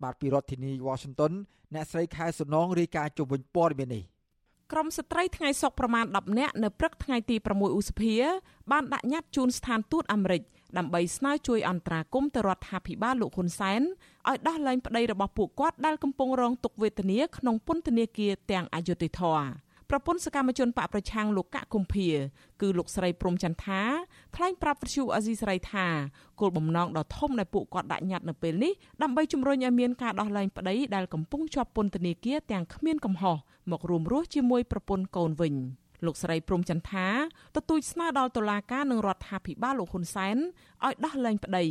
[0.03, 1.33] បាទពីរដ្ឋធានី Washington
[1.75, 4.05] អ្នកស្រីខែសុនងរាយការណ៍ជុំវិញព័ត៌មាននេះ
[4.73, 8.15] ក្រមស្ត្រីថ្ងៃសុកប្រមាណ10នាក់នៅព្រឹកថ្ងៃទី6ឧសភា
[8.73, 10.43] បានដាក់ញត្តិជូនស្ថានទូតអាមេរិក
[10.79, 13.81] ដើម្បីស្នើជួយអន្តរាគមន៍ទៅរដ្ឋាភិបាលលោកហ៊ុនសែន
[14.29, 19.41] ឲ្យដោះលែងប្តីរបស់ពួកគាត់ដែលកំពុងរងទុក្ខវេទនាក្នុងពន្ធនាគារទាំងអយុធធរ
[19.97, 22.09] ប្រពន្ធសកម្មជនបកប្រឆាំងលោកកកគុម្ភា
[22.61, 23.81] គឺលោកស្រីព្រំចន្ទថា
[24.37, 25.87] ថ្លែងប្រាប់វិទ្យុអេស៊ីស្រីថា
[26.41, 33.37] គោលបំណងដ៏ធំដែលពួកគាត់ដាក់ញត្តិនៅពេលនេះដើម្បីជំរុញឲ្យមានការដោះលែងប្តីដែលកំពុងជាប់ពន្ធនាគារទាំងគ្មានកំហុស
[33.71, 35.55] មករួមរស់ជាមួយប្រពន្ធកូនវិញ
[36.07, 37.07] លោកស្រីព្រំចន្ទថា
[37.57, 40.37] ទទូចស្នើដល់តុលាការនិងរដ្ឋាភិបាលលោកហ៊ុនសែន
[40.85, 41.65] ឲ្យដោះលែងប្តី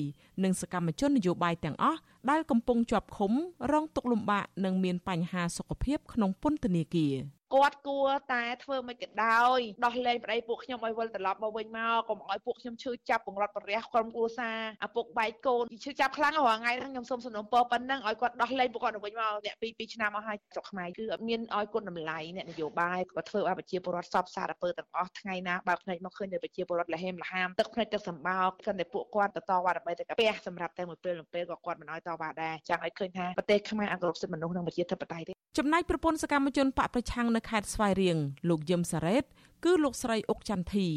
[0.44, 3.32] និងសកម្មជននយោបាយទាំងអស់ដែលកំពុងជាប់ឃុំ
[3.72, 7.14] រងទុក្ខលំបាកនិងមានបញ្ហាសុខភាពក្នុងពន្ធនាគារ
[7.54, 38.18] គាត់គួរតែធ្វើមិនក៏ដោយដោះលែងប្តីពួកខ្ញុំឲ្យវិលត្រឡប់មកវិញមកកុំឲ្យពួកខ្ញុំឈឺចាប់បង្រត់ប្រះក្រុមគ្រួសារឪពុកបែកកូនឈឺចាប់ខ្លាំងរាល់ថ្ងៃហ្នឹងខ្ញុំសូមសំណូមពរប៉ុណ្ណឹងឲ្យគាត់ដោះលែងពួកគាត់ទៅវិញមកអ្នកពី2ឆ្នាំមកហើយស្រុកខ្មែរគឺអត់មានឲ្យគុណតម្លៃអ្នកនយោបាយគាត់ធ្វើឲ្យប្រជាពលរដ្ឋសពសារពើទាំងអស់ថ្ងៃណាបើភ្នែកមកឃើញតែប្រជាពលរដ្ឋលហេមលហាមទឹកភ្នែកទឹកសម្បោកគាត់តែពួកគាត់ទៅតវ៉ាដើម្បីតែកាពះសម្រាប់តែមួយពេលមួយពេលក៏គាត់មិនឲ្យតវ៉ាដែរចង់ឲ្យឃើញថាប្រទេសខ្មែរអគ្រប់សិទ្ធិមនុស្សនិងប្រជាធិបតេយ្យទេ ចំណែកប្រពន្ធសកម្មជនបកប្រឆាំងនៅខេត្តស្វាយរៀង
[38.50, 39.24] លោកយឹមសារ៉េត
[39.64, 40.88] គឺលោកស្រីអុកចន្ទធី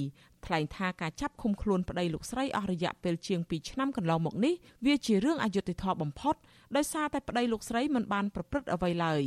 [0.47, 4.55] ថ្លែងថាការចាប់ឃុំខ្លួនប្តីលោកស្រីអស់រយៈពេលជាង2ឆ្នាំកន្លងមកនេះ
[4.87, 6.35] វាជារឿងអយុត្តិធម៌បំផុត
[6.77, 9.23] ដោយសារតែប្តីលោកស្រីមិនបានប្រព្រឹត្តអ្វីឡើយ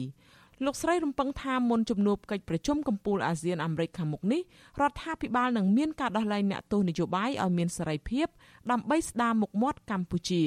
[0.66, 4.42] លោកស្រីរំពឹងថាមុនជំនួបកិច្ចប្រជុំកំពូលអាស៊ានអាមេរិកខាងមុខនេះ
[4.82, 8.28] រដ្ឋាភិបាលនឹងមានការដោះលែងអ្នកទោសនយោបាយឲ្យមានសេរីភាព
[8.72, 10.44] ដើម្បីស្ដារមុខមាត់កម្ពុជា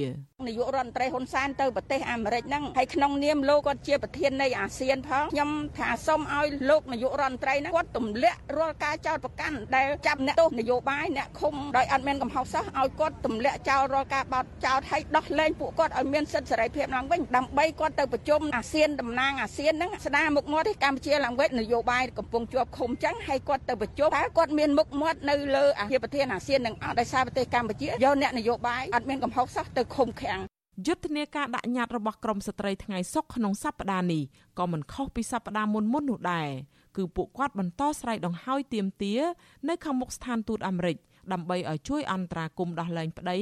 [0.46, 30.40] នាយករដ្ឋមន្ត្រីហ៊ុនសែនទៅប្រទេសអាមេរិកហ្នឹងហើយក្នុងនាមលោកគាត់ជាប្រធាននៃអាស៊ានផងខ្ញុំថាសូមឲ្យលោកនាយករដ្ឋមន្ត្រីហ្នឹងគាត់ទម្លាក់រាល់ការចោទប្រកាន់ដែលចាប់អ្នកទោសនយោបាយអ្នកឃុំដោយអត់មានកំហុសសោះឲ្យគាត់ទម្លាក់ចោលរាល់ការបោទចោទហើយដោះលែងពួកគាត់ឲ្យមានសិទ្ធិសេរីភាពឡើងវិញដើម្បីគាត់ទៅប្រជុំអាស៊ានតំណាងអាស៊ានហ្នឹងស្ដារមុខមាត់ឲ្យកម្ពុជាឡើងវិញនយោបាយកំពុងជាប់ឃុំចឹងហើយគាត់ទៅប្រជុំតើគាត់មានមុខមាត់នៅលើអាភិបប្រធានអាស៊ាននឹងអត់ដោយសារប្រទេសកម្ពុជាយកអ្នកនយោបាយអត់មានកំហុសសោះទៅឃុំឃាំង
[30.86, 34.22] យុទ្ធនាការដាក់ញត្តិរបស់ក្រមស្ត្រីថ្ងៃសុកក្នុងសប្តាហ៍នេះ
[34.58, 36.48] ក៏មិនខុសពីសប្តាហ៍មុនមុននោះដែរ
[36.96, 39.20] គឺពួកគាត់បន្តស្រែកដង្ហោយទាមទារ
[39.68, 40.96] នៅខាងមុខស្ថានទូតអាមេរិក
[41.32, 43.38] ដើម្បីឲ្យជួយអន្តរាគមន៍ដោះលែងប្តី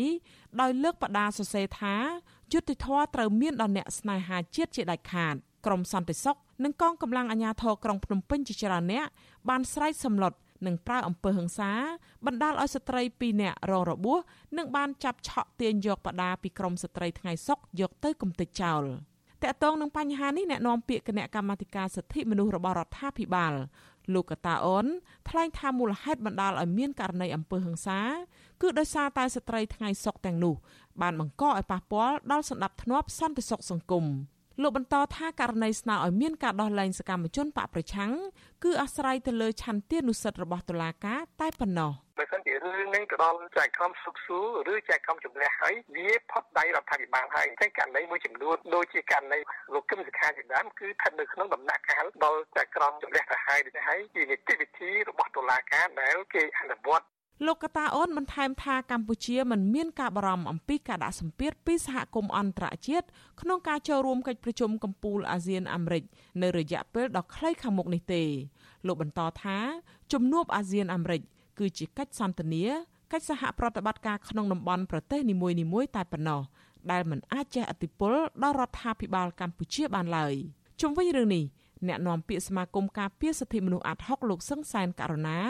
[0.60, 1.94] ដោយលើកបដាសរសេរថា
[2.52, 9.06] យុទ្ធធរត្រូវមានដល់អ្នកស្នេហាជាតិជាដាច់ខាត ក្រមសន្តិសុខនិងកងកម្លាំងអាជ្ញាធរក្រុងភ្នំពេញជាច្រើនអ្នក
[9.48, 10.32] បានស្រែកសម្លុត
[10.66, 11.72] និងប្រើអំពើហិង្សា
[12.26, 14.18] បណ្ដាលឲ្យស្ត្រី2នាក់រងរបួស
[14.58, 18.82] និងបានចាប់ឆក់ទាញយកបដាពីក្រមស្ត្រីថ្ងៃសុកយកទៅគំទេចចោល
[19.42, 23.54] តកតងនឹងបញ្ហានេះអ្នកនាំពាក្យគណៈកម្មាធិការសិទ្ធិមនុស្សរបស់រដ្ឋាភិបាល
[24.14, 24.86] លោកកតាអូន
[25.28, 28.00] ថ្លែងថាមូលហេតុបណ្ដាលឲ្យមានករណីអំពើហិង្សា
[28.62, 30.54] គឺដោយសារតែស្ត្រីថ្ងៃសុកទាំងនោះ
[31.00, 34.06] បានបង្កឲ្យប៉ះពាល់ដល់សន្តិភាពសន្តិសុខសង្គម
[34.62, 38.12] លោកបន្តថាករណីស្នើឲ្យមានការដោះលែងសកម្មជនបកប្រឆាំង
[38.64, 49.38] គឺអាស្រ័យទៅលើឆន្ទានុសិទ្ធិរបស់តុលាការតែប៉ុណ្ណោះបើសិនជារឿងនេះទៅដល់ចែកក្រុមសុខសួរឬចែកក្រុមជំនះហើយវាផុតដៃរដ្ឋាភិបាលហើយតែករណីមួយចំនួនដូចជាករណី
[49.74, 57.06] លោកគឹមសុខាជាដើមគឺស្ថិតនៅក្នុងដំណាក់កាលដល់ចែកក្រុមជំនះទៅហើយដូចនេះហើយជានីតិវិធីរបស់តុលាការដែលគេអនុវត្ត
[57.46, 63.06] លោកកតាអូនបន្ថែមថាកម្ពុជាមិនមានការបារម្ភអំពីការដាក់សម្ពាធពីសហគមន៍អន្តរជាតិ
[63.40, 66.04] ក្នុងការចូលរួមកិច្ចប្រជុំកំពូលអាស៊ានអាមេរិក
[66.42, 68.22] នៅរយៈពេលដ៏ខ្លីខាងមុខនេះទេ
[68.86, 69.58] លោកបន្តថា
[70.12, 71.22] ជំនួបអាស៊ានអាមេរិក
[71.58, 72.64] គឺជាកិច្ចសន្ទនា
[73.12, 76.40] កិច្ចសហប្រតិបត្តិការក្នុងតំបន់ប្រទេសនីមួយៗតែប៉ុណ្ណោះ
[76.90, 80.34] ដែលមិនអាចជះឥទ្ធិពលដល់រដ្ឋាភិបាលកម្ពុជាបានឡើយ
[80.80, 81.44] ជុំវិញរឿងនេះ
[81.88, 85.40] អ្នកនាំពាក្យសមាគមការពារសិទ្ធិមនុស្សអាត់ហុកលោកសឹងសែនករណា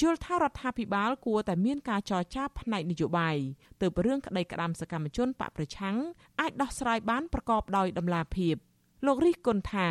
[0.00, 3.36] យល់ថារដ្ឋាភិបាលគួរតែមានការចរចាផ្នែកនយោបាយ
[3.80, 5.96] ទើបរឿងក្តីក្តាមសកម្មជនបកប្រឆាំង
[6.40, 8.56] អាចដោះស្រាយបានប្រកបដោយតម្លាភាព
[9.06, 9.88] លោករិះគន់ថា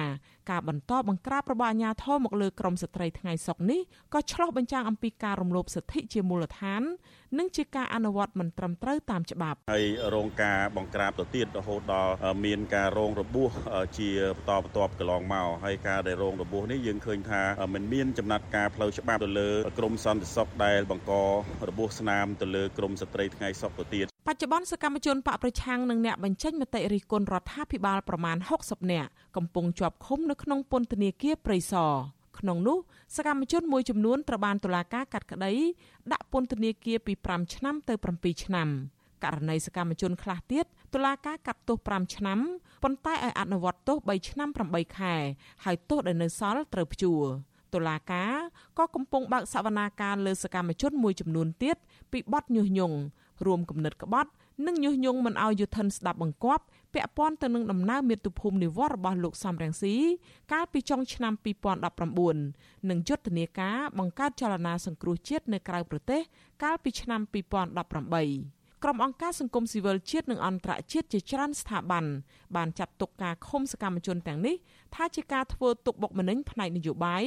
[0.52, 3.82] ការបន្តបង្ក្រាបរបស់អាជ្ញាធរមកលើក្រមស្ត្រីថ្ងៃសុកនេះ
[4.14, 6.82] ក៏ឆ្លុះបញ្ចាំងអំពីការរំលោភសិទ្ធិជាមូលដ្ឋាន
[7.40, 12.14] និងជាការអនុវត្តមិនត្រឹមត្រូវតាមច្បាប់ហើយរងការបង្ក្រាបទៅទៀតរហូតដល់
[12.46, 13.52] មានការរងរបួស
[13.98, 17.42] ជាបន្តបន្ទាប់កន្លងមកហើយការដែលរងរបួសនេះយើងឃើញថា
[17.74, 19.50] មិនមានចំណាត់ការផ្លូវច្បាប់ទៅលើ
[19.80, 21.14] ក្រមសន្តិសុខដែលបង្ក
[21.70, 31.94] របួសស្នាមទៅលើក្រមស្ត្រីថ្ងៃសុកទៅទៀត បច្ចុប្បន្នសកម្មជនបកប្រឆាំងនិងអ្នកបញ្ចេញមតិរិះគន់រដ្ឋាភិបាលប្រមាណ60នាក់កំពុងជាប់ឃុំនៅក្នុងពន្ធនាគារព្រៃសរ
[32.40, 32.78] ក្នុងនោះ
[33.16, 35.54] សកម្មជនមួយចំនួនត្រូវបានតុលាការកាត់ក្តី
[36.12, 38.68] ដាក់ពន្ធនាគារពី5ឆ្នាំទៅ7ឆ្នាំ
[39.24, 42.40] ករណីសកម្មជនខ្លះទៀតតុលាការកាត់ទោស5ឆ្នាំ
[42.84, 45.16] ប៉ុន្តែឲ្យអនុវត្តទោស3ឆ្នាំ8ខែ
[45.64, 47.24] ហើយទោសដែលនៅសល់ត្រូវព្យួរ
[47.74, 48.34] តុលាការ
[48.78, 51.78] ក៏កំពុងបើកសវនាការលើសកម្មជនមួយចំនួនទៀត
[52.12, 52.98] ពីបទញុះញង់
[53.46, 54.30] រួមគំនិតក្បត់
[54.66, 59.96] និងញុះញង់មិនឲ្យយុធិនស្ដាប់បង្គាប់ពាក់ព័ន្ធទៅនឹងដំណើរមាតុភូមិនិវត្តរបស់លោកសំរងស៊ី
[60.54, 61.34] កាលពីចុងឆ្នាំ
[62.12, 66.22] 2019និងយុទ្ធនាការបង្កើតចលនាសង្គ្រោះជាតិនៅក្រៅប្រទេស
[66.64, 72.06] កាលពីឆ្នាំ2018ក្រុមអង្គការសង្គមស៊ីវិលជាតិនិងអន្តរជាតិជាច្រើនស្ថាប័ន
[72.56, 74.56] បានចាត់ទុកការឃុំសកម្មជនទាំងនេះ
[74.96, 77.24] ថាជាការធ្វើទុកបុកម្នេញផ្នែកនយោបាយ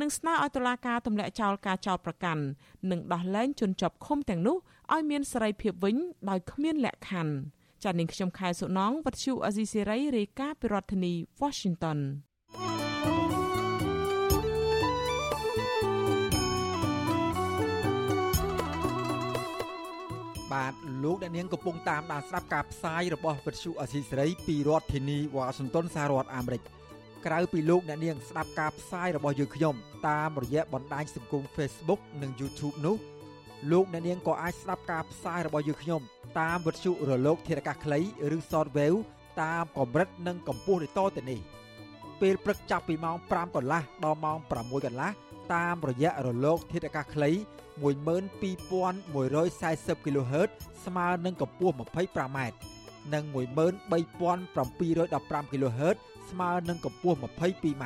[0.00, 2.42] និងស្នើឲ្យតុលាការទម្លាក់ចោលការចោទប្រកាន់
[2.90, 4.56] និងដោះលែងជនជាប់ឃុំទាំងនោះ
[4.94, 5.96] ឲ្យមានសេរីភាពវិញ
[6.30, 7.34] ដោយគ្មានលក្ខខណ្ឌ
[7.84, 11.98] ចា៎នាងខ្ញុំខែសុណងវັດឈូអេស៊ីសេរីរាយការណ៍ពីរដ្ឋធានី Washington
[20.52, 26.62] បាទលោកអ្នកនាងកំពុងតាមដានស្ដាប់ការផ្សាយរបស់វិទ្យុអសីសេរីពីរដ្ឋធានីវ៉ាស៊ីនតោនសហរដ្ឋអាមេរិក
[27.26, 29.74] ក្រៅពីលោកអ្នកនាងស្ដាប់ការផ្សាយរបស់យើងខ្ញុំ
[30.08, 32.96] តាមរយៈបណ្ដាញសង្គម Facebook និង YouTube នោះ
[33.70, 36.00] លោកអ្នកនាងក៏អាចស្ដាប់ការផ្សាយរបស់យើងខ្ញុំ
[36.40, 37.98] តាមវិទ្យុរលក ធារកាសខ្លី
[38.36, 38.98] ឬ Shortwave
[39.42, 41.40] តាមកម្រិតនិងកម្ពស់ដូចតទៅនេះ
[42.20, 45.10] ពេលព្រឹកចាប់ពីម៉ោង5កន្លះដល់ម៉ោង6កន្លះ
[45.54, 47.30] តាមរយៈរលក ធាតុអាកាសខ្លី
[47.82, 50.50] 12140 kHz
[50.84, 52.38] ស្មើនឹងកម្ពស់ 25m
[53.14, 55.96] និង13715 kHz
[56.30, 57.84] ស្មើនឹងកម្ពស់ 22m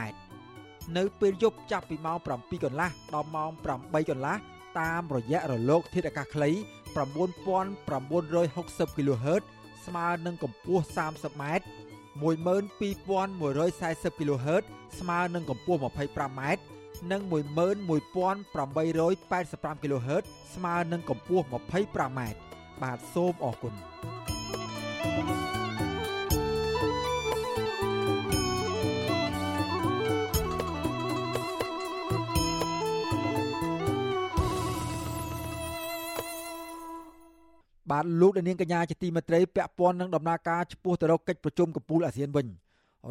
[0.96, 4.36] នៅពេលយប់ចាប់ពីម៉ោង7កន្លះដល់ម៉ោង8កន្លះ
[4.78, 6.50] តាមរយៈរលកធាតុអាកាសខ្លី
[6.96, 9.42] 9960 kHz
[9.86, 11.42] ស្មើនឹងកម្ពស់ 30m
[12.22, 14.62] 12140 kHz
[14.98, 16.40] ស្មើនឹងកម្ពស់ 25m
[17.12, 22.20] និង11885 kHz ស្មើនឹងកម្ពស់ 25m
[22.82, 23.74] បាទសូមអរគុណ
[37.90, 42.46] បាទលោកនាងកញ្ញាជាទីមេត្រីពាក់ព័ន្ធនឹងដំណើរការចំពោះទៅរកកិច្ចប្រជុំកំពូលអាស៊ានវិញ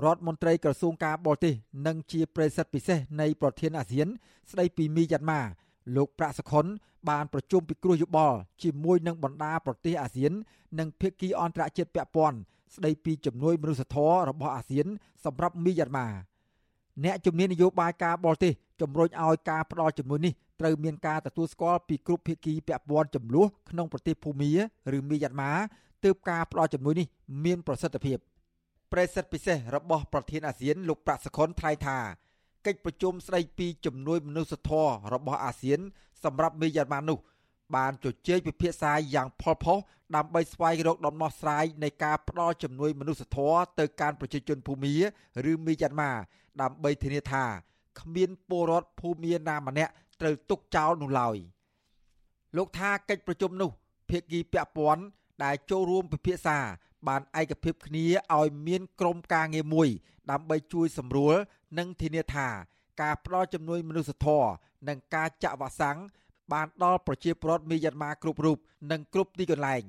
[0.04, 1.54] រដ្ឋមន្ត្រីក្រសួងការបរទេស
[1.88, 4.08] និងជាប្រិយសិទ្ធិពិសេសនៃប្រធានអាស៊ាន
[4.52, 5.42] ស្ដីពីមីយ៉ាន់ម៉ា
[5.96, 6.66] លោកប្រាក់សុខុន
[7.10, 10.32] បានប្រជុំពិគ្រោះយោបល់ជាមួយនឹងបណ្ដាប្រទេសអាស៊ាន
[10.80, 12.38] និងភាគីអន្តរជាតិពាក់ព័ន្ធ
[12.76, 14.88] ស្ដីពីជំនួយមនុស្សធម៌របស់អាស៊ាន
[15.26, 16.08] សម្រាប់មីយ៉ាន់ម៉ា
[17.04, 24.52] អ្នកជំនាញនយោបាយការបរទេស ជំរុញឲ្យការផ្ដល់ជំនួយនេះត្រូវមានការទទួលស្គាល់ពីគ្រប់ភាគីពាក់ព័ន្ធចំនួនក្នុងប្រទេសភូមា
[24.98, 25.52] ឬមីយ៉ាន់ម៉ា
[26.04, 27.08] ទើបការផ្ដល់ជំនួយនេះ
[27.46, 28.18] មានប្រសិទ្ធភាព
[28.92, 31.98] ប្រេសិតពិសេសរបស់ប្រធានអាស៊ានលោកប្រាក់សខុនថ្លែងថា
[32.66, 35.80] កិច្ចប្រជុំស្ដីពីជំនួយមនុស្សធម៌របស់អាស៊ាន
[36.24, 37.20] សម្រាប់មីយ៉ាន់ម៉ានោះ
[37.76, 39.78] បានជជែកពិភាក្សាយ៉ាងផុសផុស
[40.16, 44.96] ដើម្បីស្វែងរកដំណោះស្រាយនៃការផ្ដល់ជំនួយមនុស្សធម៌ទៅកាន់ប្រជាជនភូមា
[45.52, 46.12] ឬមីយ៉ាន់ម៉ា
[46.62, 47.46] ដើម្បីធានាថា
[48.00, 51.38] គ្មានពលរដ្ឋភូមាណាម្នាក់ត្រូវទុកចោលនោះឡើយ
[52.58, 53.70] លោកថាកិច្ចប្រជុំនោះ
[54.10, 55.04] ភាគីពាក់ព័ន្ធ
[55.44, 56.58] ដែលចូលរួមពិភាក្សា
[57.08, 58.06] បានឯកភាពគ្នា
[58.38, 59.90] ឲ្យមានក្រុមការងារមួយ
[60.32, 61.34] ដើម្បីជួយសម្រួល
[61.78, 62.48] និងធានាថា
[63.02, 64.50] ការផ្ដល់ជំនួយមនុស្សធម៌
[64.88, 65.98] និងការចាក់វ៉ាក់សាំង
[66.54, 68.58] បានដល់ប្រជាពលរដ្ឋមីយ៉ាន់ម៉ាគ្រប់រូប
[68.92, 69.84] និងគ្រប់ទីកន្លែង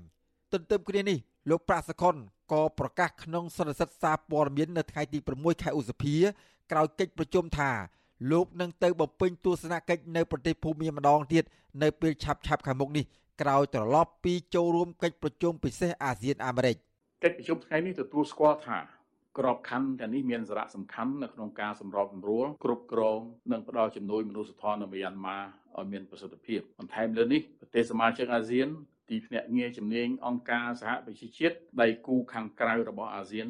[0.52, 1.18] ទន្ទឹមគ្នានេះ
[1.50, 2.16] លោកប្រាក់សខុន
[2.52, 6.16] ក៏ប្រកាសក្នុងសន្និសីទសារព័ត៌មាននៅថ្ងៃទី6ខែឧសភា
[6.70, 7.70] ក្រោយកិច្ចប្រជុំថា
[8.30, 11.44] លោកនឹងទៅបំពេញទស្សនកិច្ចនៅប្រទេសភូមាម្ដងទៀត
[11.82, 13.04] នៅពេលឆាប់ឆាប់ខាងមុខនេះ
[13.42, 16.76] ក្រោយត្រឡប់ពីចូលរួមកិច្ចប្រជុំពិសេសអាស៊ានអាមេរិក
[17.24, 18.78] កិច្ចប្រជុំថ្ងៃនេះទទួលស្គាល់ថា
[19.38, 23.20] ក្របខ័ណ្ឌទាំងនេះមានសារៈសំខាន់នៅក្នុងការសម្របសម្រួលគ្រប់គ្រង
[23.52, 25.38] និងផ្ដល់ជំនួយមនុស្សធម៌នៅមីយ៉ាន់ម៉ា
[25.78, 28.68] ឲ្យមានប្រសិទ្ធភាពបន្ថែមលើនេះប្រទេសសមាជិកអាស៊ាន
[29.10, 33.48] ទីភ្នាក់ងារជំនាញអង្គការសហប្រជាជាតិដៃគូខាងក្រៅរបស់អាស៊ាន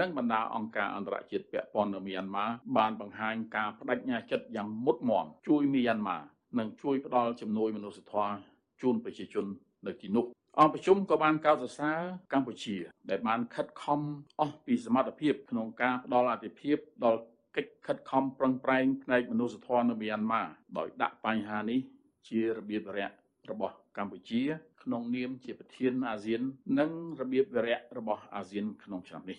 [0.00, 6.18] និងបណ្ដាអង្គការអន្តរជាតិពាក់ព័ន្ធនៅមីយ៉ាន់ម៉ាបានបង្ហាញការបដិញ្ញាចិត្តយ៉ាងមុតមមជួយមីយ៉ាន់ម៉ា
[6.58, 8.34] និងជួយផ្ដល់ជំនួយមនុស្សធម៌
[8.82, 9.46] ជូនប្រជាជន
[9.86, 10.24] នៅទីនោះ
[10.58, 12.00] អង្គប្រជុំក៏បានកោតសរសើរ
[12.32, 12.76] កម្ពុជា
[13.10, 14.00] ដែលបានខិតខំ
[14.40, 17.20] អស់ពីសមត្ថភាពក្នុងការផ្ដល់អាទិភាពដល់
[17.56, 20.42] កិច្ចខិតខំប្រឹងប្រែងផ្នែកមនុស្សធម៌នៅមីយ៉ាន់ម៉ា
[20.78, 21.80] ដោយដាក់បញ្ហានេះ
[22.28, 23.10] ជារបៀបរយៈ
[23.50, 24.42] របស់កម្ពុជា
[24.82, 26.42] ក្នុងនាមជាប្រធានអាស៊ាន
[26.78, 29.38] និងរបៀបវរៈរបស់អាស៊ានក្នុងឆ្នាំនេះ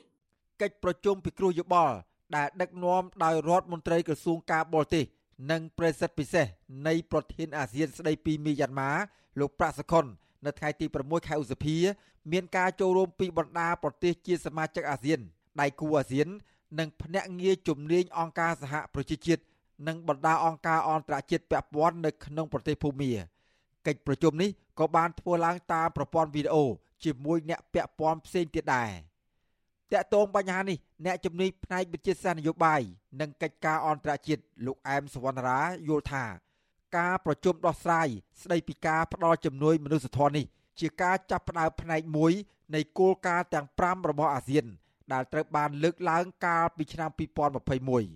[0.61, 1.95] កិច្ចប្រជុំពិគ្រោះយោបល់
[2.35, 5.03] ដែលដឹកនាំដោយរដ្ឋមន្ត្រីក្រសួងការបរទេស
[5.51, 6.45] និងប្រេសិតពិសេស
[6.87, 8.91] នៃប្រធានអាស៊ានស្ដីពីមីយ៉ាន់ម៉ា
[9.39, 10.05] លោកប្រាក់សខុន
[10.45, 11.77] នៅថ្ងៃទី6ខែឧសភា
[12.31, 15.19] មានការចូលរួមពីបណ្ដាប្រទេសជាសមាជិកអាស៊ាន
[15.61, 16.27] ដៃគូអាស៊ាន
[16.79, 19.43] និងភ្នាក់ងារជំនាញអង្គការសហប្រជាជាតិ
[19.87, 23.11] និងបណ្ដាអង្គការអន្តរជាតិពាក់ព័ន្ធនៅក្នុងប្រទេសភូមា
[23.87, 26.65] កិច្ចប្រជុំនេះក៏បានធ្វើឡើងតាមប្រព័ន្ធវីដេអូ
[27.03, 28.89] ជាមួយអ្នកពាក់ព័ន្ធផ្សេងទៀតដែរ
[29.93, 32.81] តាក់ទងបញ្ហានេះអ្នកជំនាញផ្នែកវិទ្យាសាស្ត្រនយោបាយ
[33.21, 36.25] និងកិច្ចការអន្តរជាតិលោកអែមសវណ្ណរាយល់ថា
[36.97, 38.07] ការប្រជុំដោះស្រាយ
[38.41, 40.45] ស្ដីពីការផ្ដល់ជំនួយមនុស្សធម៌នេះ
[40.79, 42.33] ជាការចាប់ផ្ដើមផ្នែកមួយ
[42.75, 44.65] នៃគោលការណ៍ទាំង5របស់អាស៊ាន
[45.13, 47.09] ដែលត្រូវបានលើកឡើងកាលពីឆ្នាំ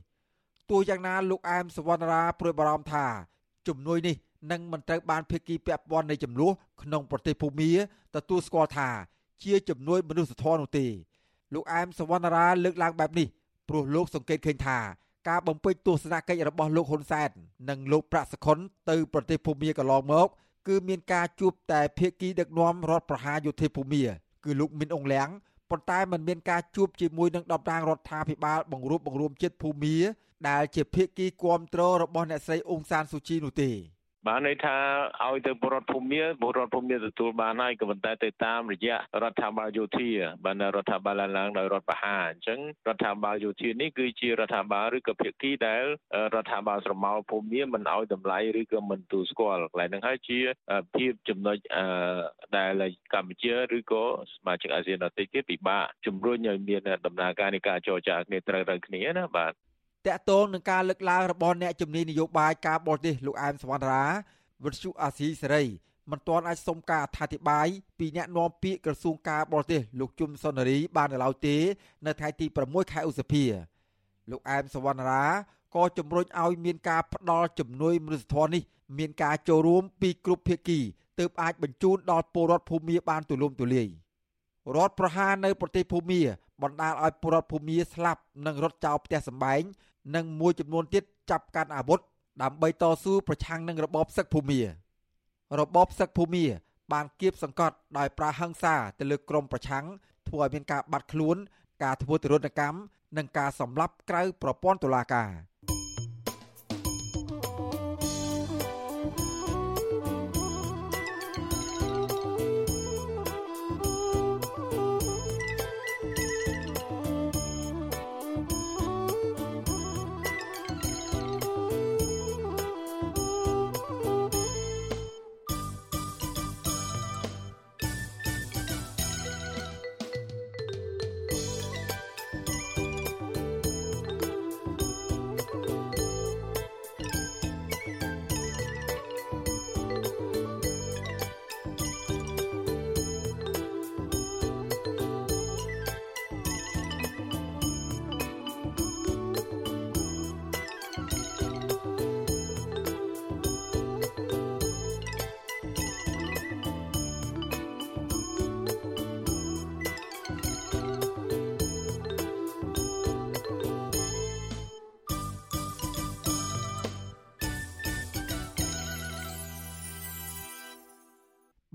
[0.01, 3.05] 2021ទោះយ៉ាងណាលោកអែមសវណ្ណរាព្រួយបារម្ភថា
[3.67, 4.15] ជំនួយនេះ
[4.51, 6.51] នឹងមិនត្រូវបានភាគីពាក់ព័ន្ធនៃចំនួន
[6.81, 7.71] ក្នុងប្រទេសភូមា
[8.15, 8.89] ទទួលស្គាល់ថា
[9.43, 10.85] ជាជំនួយមនុស្សធម៌នោះទេ
[11.53, 13.27] លោកអែមសវណ្ណរាលើកឡើងបែបនេះ
[13.69, 14.79] ព្រោះលោកសង្កេតឃើញថា
[15.29, 17.29] ការបំពេញទស្សនកិច្ចរបស់លោកហ៊ុនសែន
[17.69, 18.57] និងលោកប្រាក់សខុន
[18.89, 20.27] ទៅប្រទេសភូមាកន្លងមក
[20.67, 24.03] គឺមានការជួបតែភាគីដឹកនាំរដ្ឋប្រហារយោធាភូមា
[24.43, 25.29] គឺលោកមីនអងលៀង
[25.69, 29.97] ប៉ុន្តែมันមានការជួបជាមួយនឹងតំណាងរដ្ឋាភិបាលបង្រួបបង្រួមជាតិភូមា
[30.49, 33.71] ដែលជាភាគីគ្រប់គ្រងរបស់អ្នកស្រីអ៊ុងសានស៊ូជីនោះទេ
[34.27, 34.77] បានន័យថា
[35.25, 40.09] ឲ្យទៅបរដ្ឋភូមិបរដ្ឋភូមិទទួលបានហើយក៏ប៉ុន្តែទៅតាមរយៈរដ្ឋាភិបាលយោធា
[40.45, 45.83] បានរដ្ឋាភិបាលឡើងដោយរដ្ឋបហាអញ្ចឹងរដ្ឋាភិបាលយោធានេះគឺជារដ្ឋាភិបាលឬក៏ភាគីដែល
[46.35, 50.39] រដ្ឋាភិបាលស្រមោលភូមិមិនឲ្យតម្លៃឬក៏មិនទូស្គាល់កន្លែងហ្នឹងហើយជា
[50.95, 51.57] ភាពចំណុច
[52.57, 54.03] ដែលកម្ពុជាឬក៏
[54.33, 59.53] សមាជិកអាស៊ានដទៃទៀតពិបាកជំរុញឲ្យមានដំណើរការនៃការចរចាគ្នាត្រូវត្រូវគ្នាណាបាទ
[60.07, 64.05] តកតងនឹងការលើកឡើងរបស់អ្នកជំនាញនយោបាយការបរទេសលោកអែមសវណ្ណរា
[64.63, 65.63] វិទ្យុអាស៊ីសេរី
[66.11, 67.67] មិនទាន់អាចសុំការអធិប្បាយ
[67.99, 71.55] ពីអ្នកនាំពាក្យក្រសួងការបរទេសលោកជុំសុនរីបាននៅឡើយទេ
[72.05, 73.43] នៅថ្ងៃទី6ខែឧសភា
[74.31, 75.25] លោកអែមសវណ្ណរា
[75.75, 78.63] ក៏ជំរុញឲ្យមានការផ្ដល់ជំនួយមនុស្សធម៌នេះ
[78.97, 80.79] មានការចូលរួមពីគ្រប់ភាគី
[81.19, 83.87] ទើបអាចបញ្ជូនដល់ពលរដ្ឋភូមាបានទូលំទូលាយ
[84.75, 86.21] រដ្ឋប្រហារនៅប្រទេសភូមា
[86.63, 89.61] បណ្ដាលឲ្យពលរដ្ឋភូមាស្លាប់និងរត់ចោលផ្ទះសម្បែង
[90.15, 91.99] និងមួយចំនួនទៀតចាប់កាន់អាវុធ
[92.41, 94.61] ដើម្បីតស៊ូប្រឆាំងនឹងរបបសឹកភូមា
[95.59, 96.45] របបសឹកភូមា
[96.93, 99.85] បានគៀបសង្កត់ដោយប្រើហិង្សាទៅលើក្រុមប្រឆាំង
[100.27, 101.37] ធ្វើឲ្យមានការបាត់ខ្លួន
[101.83, 102.77] ការធ្វើទរណកម្ម
[103.17, 105.29] និងការសម្លាប់ក្រៅប្រព័ន្ធតុលាការ។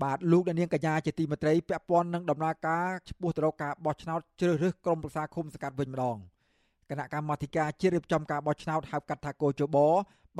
[0.05, 6.17] បាទលោកអ្នកនាងកញ្ញាជាទីមេត្រីពាក់ព័ន្ធនឹងដំណើរការឆ្ពោះទៅរកការបោះឆ្នោតជ្រើសរើសក្រុមប្រឹក្សាឃុំសង្កាត់វិញម្ដង
[6.89, 9.77] គណៈកម្មាធិការជាតិរៀបចំការបោះឆ្នោតហៅកាត់ថាកោជប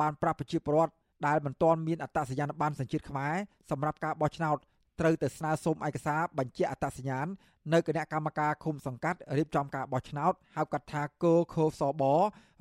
[0.00, 0.92] បានប្រាប់ប្រជាពលរដ្ឋ
[1.26, 3.34] ដែលមិនទាន់មានអត្តសញ្ញាណប័ណ្ណសញ្ជាតិខ្មែរ
[3.70, 4.56] សម្រាប់ការបោះឆ្នោត
[5.00, 7.26] ត្រូវទៅស្នើសុំឯកសារបញ្ជាក់អត្តសញ្ញាណ
[7.72, 12.02] នៅគណៈកម្មការឃុំសង្កាត់រៀបចំការបោះឆ្នោតហៅកាត់ថាកោខសប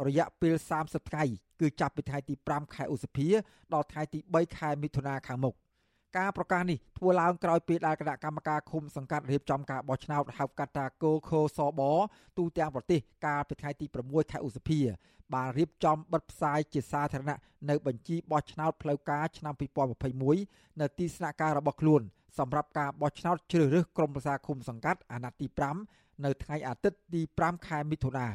[0.08, 1.24] រយៈពេល30ថ្ងៃ
[1.62, 3.28] គឺចាប់ពីថ្ងៃទី5ខែឧសភា
[3.74, 5.56] ដល់ថ្ងៃទី3ខែមិថុនាខាងមុខ
[6.18, 11.82] ការប្រកាសនេះធ្វើឡើងក្រោយពេលដែលគណៈកម្មការឃុំសង្កាត់រៀបចំការបោះឆ្នោតហៅកាត់ថាកោខសប
[12.38, 14.80] ទូទាំងប្រទេសកាលពីថ្ងៃទី6ខែឧសភា
[15.34, 17.40] បានរៀបចំបិទផ្សាយជាសាធារណៈ
[17.70, 19.54] នៅបញ្ជីបោះឆ្នោតផ្លូវការឆ្នាំ
[20.18, 22.02] 2021នៅទីស្នាក់ការរបស់ខ្លួន
[22.38, 25.48] សម្រាប់ការបោះឆ្នោតជ្រើសរើសក្រុមប្រឹក្សាឃុំសង្កាត់អាណត្តិទី
[25.86, 28.30] 5នៅថ្ងៃអាទិត្យទី5ខែមិថុនា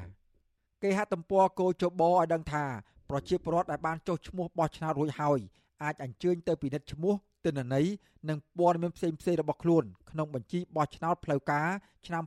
[0.83, 2.65] គេហទំព័រកោជបឲ្យដឹងថា
[3.11, 5.41] ប្រជាពលរដ្ឋដែលបានចុះឈ្មោះបោះឆ្នោតរួចហើយ
[5.83, 7.15] អាចអញ្ជើញទៅពិនិត្យឈ្មោះ
[7.45, 7.87] ទិន្នន័យ
[8.29, 11.69] និងព័ត៌មានផ្សេងៗរបស់ខ្លួនក្នុងបញ្ជីបោះឆ្នោតផ្លូវការ
[12.07, 12.23] ឆ្នាំ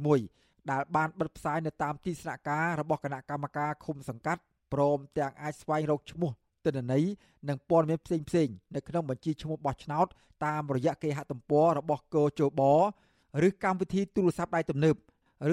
[0.00, 4.40] 2021ដែលបានបិទផ្សាយនៅតាមទីស្នាក់ការរបស់គណៈកម្មការឃុំសង្កាត់
[4.72, 6.30] ព្រមទាំងអាចស្វែងរកឈ្មោះ
[6.64, 7.04] ទិន្នន័យ
[7.48, 10.06] និងព័ត៌មានផ្សេងផ្សេងនៅក្នុងបញ្ជីឈ្មោះបោះឆ្នោត
[10.46, 12.62] តាមរយៈគេហទំព័ររបស់កោជប
[13.46, 14.96] ឬកម្មវិធីទូរស័ព្ទដៃទំនើប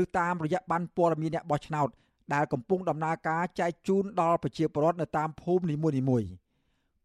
[0.01, 1.89] ឬតាមរយៈប័ណ្ណព័ត៌មានអ្នកបោះឆ្នោត
[2.33, 5.75] ដែលកំពុងដំណើរការចែកជូនដល់ប្រជាពលរដ្ឋនៅតាមភូមិនី
[6.09, 6.44] មួយៗ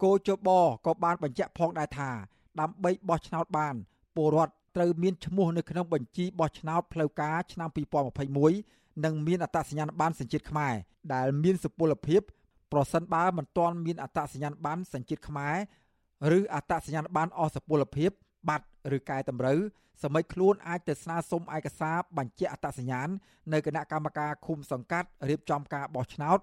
[0.03, 0.49] គោជប
[0.87, 2.11] ក៏បានបញ្ជាក់ផងដែរថា
[2.61, 3.75] ដើម្បីបោះឆ្នោតបាន
[4.17, 7.69] ពលរដ្ឋត្រូវមានឈ្មោះនៅក្នុងបញ្ជីបោះឆ្នោតផ្លូវការឆ្នាំ
[8.37, 10.75] 2021និងមានអត្តសញ្ញាណប័ណ្ណសញ្ជាតិខ្មែរ
[11.15, 12.21] ដែលមានសុពលភាព
[12.73, 15.57] ប្រសិនបើមិនទាន់មានអត្តសញ្ញាណប័ណ្ណសញ្ជាតិខ្មែរ
[16.39, 18.11] ឬអត្តសញ្ញាណប័ណ្ណអស់សុពលភាព
[18.49, 19.61] បាត់ឬកែតម្រូវ
[20.03, 23.09] សមិទ្ធខ្លួនអាចទៅស្នើសុំឯកសារបញ្ជាក់អត្តសញ្ញាណ
[23.53, 26.39] នៅគណៈកម្មការឃុំសង្កាត់រៀបចំការបោះឆ្នោត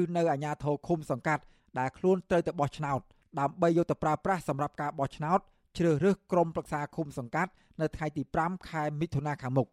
[0.00, 1.42] ឬនៅអាជ្ញាធរឃុំសង្កាត់
[1.78, 3.00] ដែលខ្លួនត្រូវទៅបោះឆ្នោត
[3.40, 5.40] ដើម្បីយកទៅប្រើប្រាស់សម្រាប់ការបោះឆ្នោត
[5.78, 7.50] ជ្រើសរើសក្រុមប្រឹក្សាឃុំសង្កាត់
[7.80, 9.68] នៅថ្ងៃទី5ខែមិថុនាខាងមុខ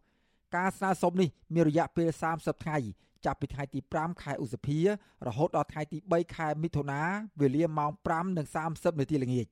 [0.56, 2.78] ការស្នើសុំនេះមានរយៈពេល30ថ្ងៃ
[3.26, 4.80] ចាប់ពីថ្ងៃទី5ខែឧសភា
[5.28, 7.02] រហូតដល់ថ្ងៃទី3ខែមិថុនា
[7.42, 7.92] វេលាម៉ោង
[8.46, 9.48] 5:30នាទីល្ងាច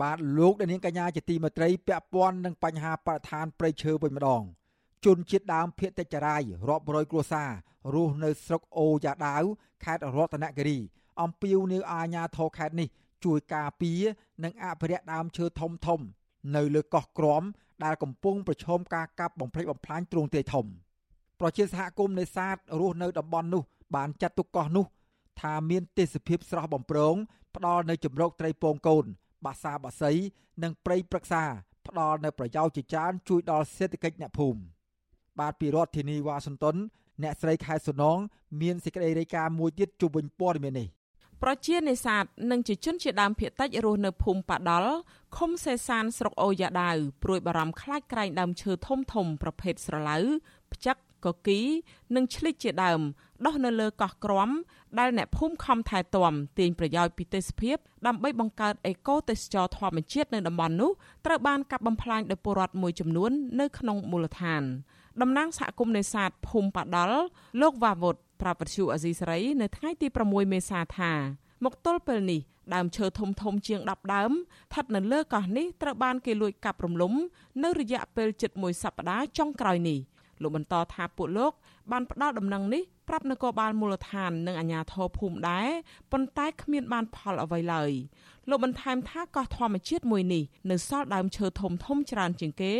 [0.00, 4.42] បាទលោកដានាងកញ្ញាជាទីមេត្រីពាក់ព័ន្ធនឹងបញ្ហាបរិស្ថានព្រៃឈើវិញម្ដង
[5.04, 7.50] ជនជាតិដើមភៀតតិចរាយរាប់រយគ្រួសារ
[7.94, 9.44] រស់នៅស្រុកអូយ៉ាដាវ
[9.84, 10.78] ខេត្តរតនគិរី
[11.22, 12.88] អំពាវនាវអាជ្ញាធរខេត្តនេះ
[13.24, 14.00] ជួយការពារ
[14.44, 16.00] និងអភិរក្សដើមឈើធំធំ
[16.56, 17.42] នៅលើកោះក្រម
[17.84, 20.66] ដែលកំពុងប្រឈមការកាប់បំផ្លិចបំផ្លាញទ្រង់ទ្រាយធំ
[21.40, 23.62] ប្រជាសហគមន៍នេសាទរស់នៅតំបន់នោះ
[23.94, 24.86] បានចាត់ទុកកោះនោះ
[25.40, 27.14] ថាមានទេសភាពស្រស់បំព្រង
[27.56, 29.04] ផ្ដល់នៅជំរកត្រីពងកូន
[29.44, 30.12] បាសាបាសី
[30.62, 31.44] និងព្រៃព្រឹក្សា
[31.86, 34.60] ផ្ដល់នៅប្រយោជន៍ជាច្រើនជួយដល់សេដ្ឋកិច្ចអ្នកភូមិ
[35.40, 36.76] បាទពីរដ្ឋធានីវ៉ាស៊ីនតោន
[37.22, 38.18] អ្នកស្រីខែសុនង
[38.60, 40.88] មានសេចក្តីរាយការណ៍មួយទៀតជុំវិញព័ត៌មាននេះ
[41.42, 44.86] ប្រជានេសាទនិងជាជនជាដើមភាគតិចរស់នៅភូមិប៉ាដល
[45.36, 50.16] ឃុំសេសានស្រុកអូយ៉ាដាវព្រួយបារម្ភខ្លាចក្រែងដើមឈើធំធំប្រភេទស្រឡៅ
[50.72, 51.60] ផ្ចឹកកគី
[52.14, 53.00] និងឆ្លិចជាដើម
[53.46, 54.50] ដុះនៅលើកោះក្រំ
[54.98, 57.76] ដែលអ្នកភូមិខំថែទាំទាញប្រយោជន៍ពីទេសភាព
[58.06, 60.90] ដើម្បីបង្កើតអេកូទេសចរធម្មជាតិនៅតំបន់នោះ
[61.26, 63.30] ត្រូវបានកាប់បំផ្លាញដោយពលរដ្ឋមួយចំនួន
[63.60, 64.62] នៅក្នុងមូលដ្ឋាន
[65.20, 67.20] តំណាងសហគមន៍នេសាទភូមិប៉ាដាល់
[67.60, 71.12] លោកវ៉ាវុតប្រាប់វិទ្យុអាស៊ីសេរីនៅថ្ងៃទី6មេសាថា
[71.64, 72.40] មកទល់ពេលនេះ
[72.74, 77.12] ដើមឈើធំធំជាង10ដើមស្ថិតនៅលើកោះនេះត្រូវបានគេលួចកាប់រំលំ
[77.62, 79.98] នៅរយៈពេលជិត1សប្តាហ៍ចុងក្រោយនេះ
[80.42, 81.52] លោកបន្តថាពួកលោក
[81.92, 85.68] បានផ្ដល់ដំណឹងនេះប្រាប់នគរបាលមូលដ្ឋាននិងអាជ្ញាធរភូមិដែរ
[86.12, 87.92] ប៉ុន្តែគ្មានបានផលអ្វីឡើយ
[88.48, 92.74] លោកបន្ថែមថាកោះធម្មជាតិមួយនេះនៅសល់ដើមឈើធំធំច្រើនជាងគេ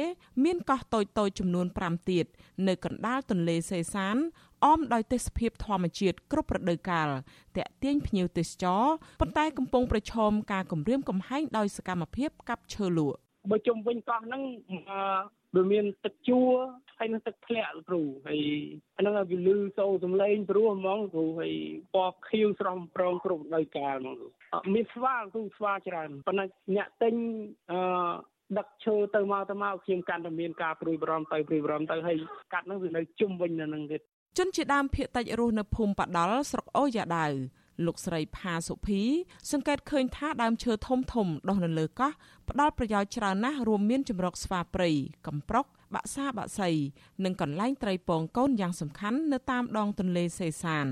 [0.45, 2.27] មានកោះតូចៗចំនួន5ទៀត
[2.69, 4.17] នៅកណ្ដាលទន្លេសេសាន
[4.65, 7.09] អមដោយទេសភាពធម្មជាតិគ្រប់រដូវកាល
[7.57, 8.83] តាក់ទាញភ្ញៀវទេសចរ
[9.21, 13.19] ប៉ុន្តែកំពុងប្រឈមការគំរាមកំហែងដោយសកម្មភាពកាប់ឈើលក់
[13.51, 14.43] បើជុំវិញកោះហ្នឹង
[15.55, 16.49] វាមានទឹកជួរ
[17.03, 18.41] ហើយនឹងទឹកធ្លាក់គ្រូហើយ
[18.99, 21.55] ហ្នឹងវាលឺសូរសំឡេងព្រោះហ្មងគ្រូហើយ
[21.95, 24.19] ពណ៌ខៀវស្រស់ប្រងគ្រប់ដោយកាលហ្មង
[24.75, 26.45] មានស្វាគ្រូស្វាច្រើនប៉ុន្តែ
[26.77, 27.15] អ្នកទិញ
[27.73, 27.81] អឺ
[28.59, 32.17] ដឹកឈើទៅមកទៅមកខ្ញុំកាន់តែមានការព្រួយបារម្ភទៅព្រួយបារម្ភទៅហើយ
[32.53, 34.01] កាត់ហ្នឹងវានៅជុំវិញនៅនឹងទៀត
[34.39, 37.33] ជនជាដើមភៀកតិចរស់នៅភូមិបដលស្រុកអូយ៉ាដាវ
[37.87, 39.03] លោកស្រីផាសុភី
[39.51, 42.13] សង្កេតឃើញថាដើមឈើធំធំដុះនៅលើកោះ
[42.49, 44.91] ផ្ដល់ប្រយោជន៍ច្រើនណាស់រួមមានចម្រោកស្វាព្រៃ
[45.27, 46.71] កំប្រុក បាក់សាបាក់សី
[47.25, 50.87] និងកន្លែងត្រីពងកូនយ៉ាងសំខាន់នៅតាមដងទន្លេសេសាន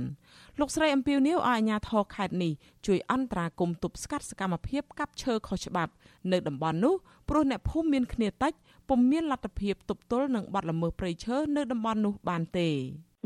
[0.59, 2.53] លោកស្រីអំពីវនីវឲ្យអាជ្ញាធរខេត្តនេះ
[2.87, 5.93] ជួយអន្តរាគមន៍ទប់ស្កាត់សកម្មភាពកាប់ឈើខុសច្បាប់
[6.33, 6.95] នៅតំបន់នោះ
[7.29, 8.53] ព្រោះអ្នកភូមិមានគ្នាតិច
[8.89, 12.69] ពុំមានលទ្ធភាពទប់ទល់នឹងបាត់ល្មើសព្រៃឈើនៅតំបន់នោះបានទេ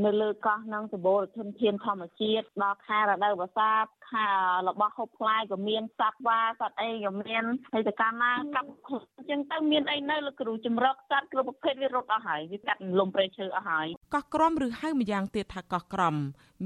[0.02, 3.70] នៅលើកោះនឹងសម្បូរធនធានធម្មជាតិដល់ខែរដូវវស្សា
[4.10, 4.28] ខែ
[4.68, 16.16] របស់ហូបផ្លែក៏មានសត្វវ៉ាសត្វអីក៏មានហើយទៅកាលណាកាប់អញ្ចឹងទៅមានអីនៅលើគ្រូចម្រកសត្វគ្រប់ប្រភេទវារត់អស់ហើយវាកាត់លំព្រៃឈើអស់ហើយកោះក្រំឬហៅម្យ៉ាងទៀតថាកោះក្រំ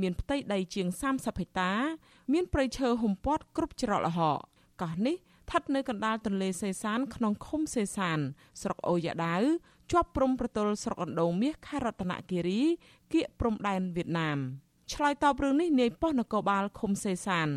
[0.01, 1.73] មានផ្ទៃដីជាង30ហិកតា
[2.33, 4.39] មានព្រៃឈើហ៊ុំព័ទ្ធគ្រប់ច្រកល្ហក
[4.83, 8.19] កោះនេះស្ថិតនៅកណ្ដាលទន្លេសេសានក្នុងឃុំសេសាន
[8.63, 9.43] ស្រុកអូយ៉ាដាវ
[9.93, 12.61] ជាប់ព្រំប្រទល់ស្រុកអណ្ដូងមាសខេត្តរតនគិរី
[13.13, 14.39] គៀកព្រំដែនវៀតណាម
[14.93, 17.49] ឆ្លើយតបរឿងនេះនាយប៉ុស្តិ៍នគរបាលឃុំសេសាន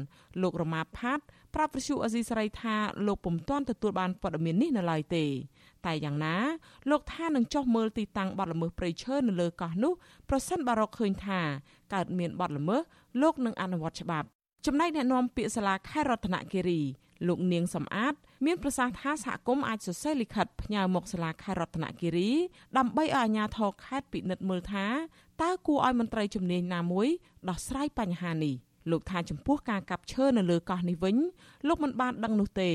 [0.41, 1.19] លោករមាផាត
[1.55, 2.75] ប្រាប់វិសុអេស៊ីសរ៉ៃថា
[3.07, 5.25] លោកពុំទាន់ទទួលបានព័ត៌មាននេះនៅឡើយទេ
[5.85, 6.35] តែយ៉ាងណា
[6.89, 9.93] លោកថានឹងចោះមើលទីតាំងបាត់ល្មើសព្រៃឈើនៅលើកោះនោះ
[10.29, 11.39] ប្រសិនបើរកឃើញថា
[11.93, 12.81] កើតមានបាត់ល្មើស
[13.21, 14.27] លោកនឹងអនុវត្តច្បាប់
[14.65, 16.81] ចំណែកអ្នកនាំពាក្យសាលាខេត្តរតនគិរី
[17.27, 18.13] លោកនាងសំអាត
[18.45, 22.31] មានប្រសាសន៍ថាសហគមន៍អាចសរសេរលិខិតផ្ញើមកសាលាខេត្តរតនគិរី
[22.77, 24.85] ដើម្បីឲ្យអាជ្ញាធរខេត្តពិនិត្យមើលថា
[25.41, 27.07] តើគួរឲ្យមន្ត្រីជំនាញណាមួយ
[27.49, 28.55] ដោះស្រាយបញ្ហានេះ
[28.91, 31.17] លោកថាចំពោះការកាប់ឈើនៅលើកោះនេះវិញ
[31.67, 32.69] លោកមិនបានដឹងនោះទេ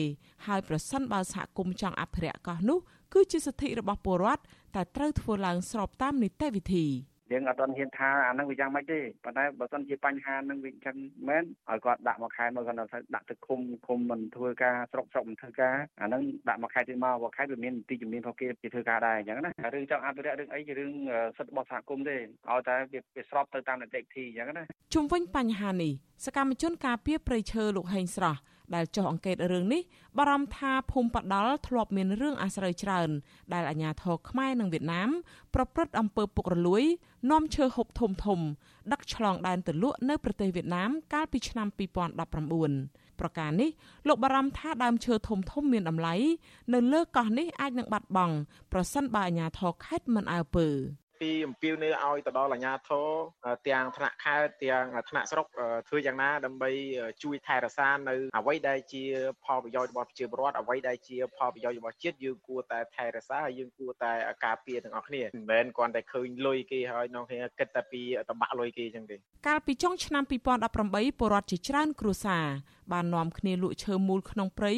[0.46, 2.78] ហើយប្រសិនបើសហគមន៍ចង់អភិរក្សកោះនោះ
[3.12, 4.42] គឺជាសិទ្ធិរបស់ពលរដ្ឋ
[4.74, 6.86] តែត្រូវធ្វើឡើងស្របតាមនីតិវិធី។
[7.32, 10.96] យើងអត់ទាន់ហ៊ានថាអានឹងវាយ៉ាងម៉េចទេប៉ុន្តែបើសិនជាបញ្ហានឹងវាអញ្ចឹង
[11.28, 20.92] មែនឲ្យគាត់ដាក់មួយខែមកគាត់ថាដាក់ទឹកឃុំឃុំមិនធ្វើការស្រុកស្រុកមិនធ្វើការអានឹងដាក់មួយខែទៀតមកមួយខែវាមានទីជំនាញរបស់គេគេធ្វើការដែរអញ្ចឹងណារឿងចង់អភិរក្សរឿងអីជារឿង
[21.36, 24.64] សិទ្ធិរបស់សហគមន៍ទេឲ្យតែវាស្របទៅតាមនីតិវិធីអញ្ចឹងណា
[24.94, 25.92] ជុំវិញបញ្ហានេះ
[26.24, 28.40] សកម្មជនការពារព្រៃឈើលោកហេងស្រស់
[28.74, 29.82] ដែលចុះអង្កេតរឿងនេះ
[30.18, 33.08] បារម្ភថាភូមិបដលធ្លាប់មានរឿងអាស្រូវច្រើន
[33.54, 35.10] ដែលអាជ្ញាធរខ្មែរនិងវៀតណាម
[35.54, 36.82] ប្រព្រឹត្តអំពើពុករលួយ
[37.30, 38.40] នាំឈើហូបធំធំ
[38.92, 41.68] ដឹកឆ្លងដែនទៅលក់នៅប្រទេសវៀតណាមកាលពីឆ្នាំ
[42.24, 43.70] 2019ប្រការនេះ
[44.08, 46.14] លោកបារម្ភថាដើមឈើធំធំមានតម្លៃ
[46.74, 48.34] នៅលើកោះនេះអាចនឹងបាត់បង់
[48.72, 50.68] ប្រសិនបើអាជ្ញាធរខេត្តមិនអើពើ
[51.20, 53.06] ពីអំពាវនាវឲ្យទៅដល់អាជ្ញាធរ
[53.68, 55.46] ទាំងថ្នាក់ខេត្តទាំងថ្នាក់ស្រុក
[55.88, 56.70] ធ្វើយ៉ាងណាដើម្បី
[57.22, 59.02] ជួយថែរក្សានៅអ្វីដែលជា
[59.44, 64.12] ផលប្រយោជន៍របស់ប្រជាពលរដ្ឋអ្វីដែលជាផលប្រយោជន៍របស់ជាតិយើងគួរតែថែរក្សាហើយយើងគួរតែ
[64.44, 70.22] ការពារទាំងអស់គ្នាមិនមែនគ្រាន់តែឃើញលុយគេហើយនាំគ្នាគិតតែពីតបាក់លុយគេចឹងទេកាលពីចុងឆ្នាំ
[70.70, 72.46] 2018ពលរដ្ឋជាច្រើនគ្រួសារ
[72.92, 74.72] បាននាំគ្នាលក់ឈើមូលក្នុងព្រៃ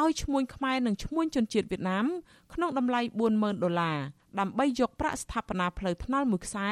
[0.00, 2.06] ឲ្យឈ្មួញខ្មែរនិងឈ្មួញជនជាតិវៀតណាម
[2.54, 3.00] ក្នុងតម្លៃ
[3.32, 3.98] 40000ដុល្លារ
[4.40, 6.68] ដើម្បីយកប្រាក់ស្ថាបនាផ្លូវថ្នល់មួយខ្សែ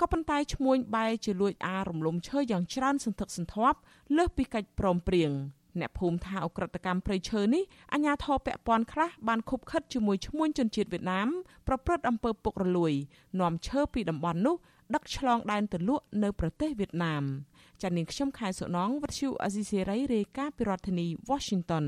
[0.00, 3.78] ក៏ប៉ុន្តែឈ្មួញបែរជាលួចអារំលំឈើយ៉ាងច្រើនសន្ធឹកសន្ធាប់
[4.16, 5.32] លើសពីកិច្ចព្រមព្រៀង
[5.80, 7.62] អ្នកភូមិថាអក្រិតកម្មព្រៃឈើនេះ
[7.92, 11.28] អាជ្ញាធរពាក់ព័ន្ធខ្លះបានខុបខិតជាមួយឈ្មួញជនជាតិវៀតណាម
[11.68, 12.92] ប្រព្រឹត្តអំពើពុករលួយ
[13.40, 14.56] នាំឈើពីតំបន់នោះ
[14.94, 17.22] ដឹកឆ្លងដែនទៅលក់នៅប្រទេសវៀតណាម
[17.82, 21.86] ចានាងខ្ញុំខែសុណងវັດឈូអេស៊ីសេរីរាយការណ៍ពីរដ្ឋធានី Washington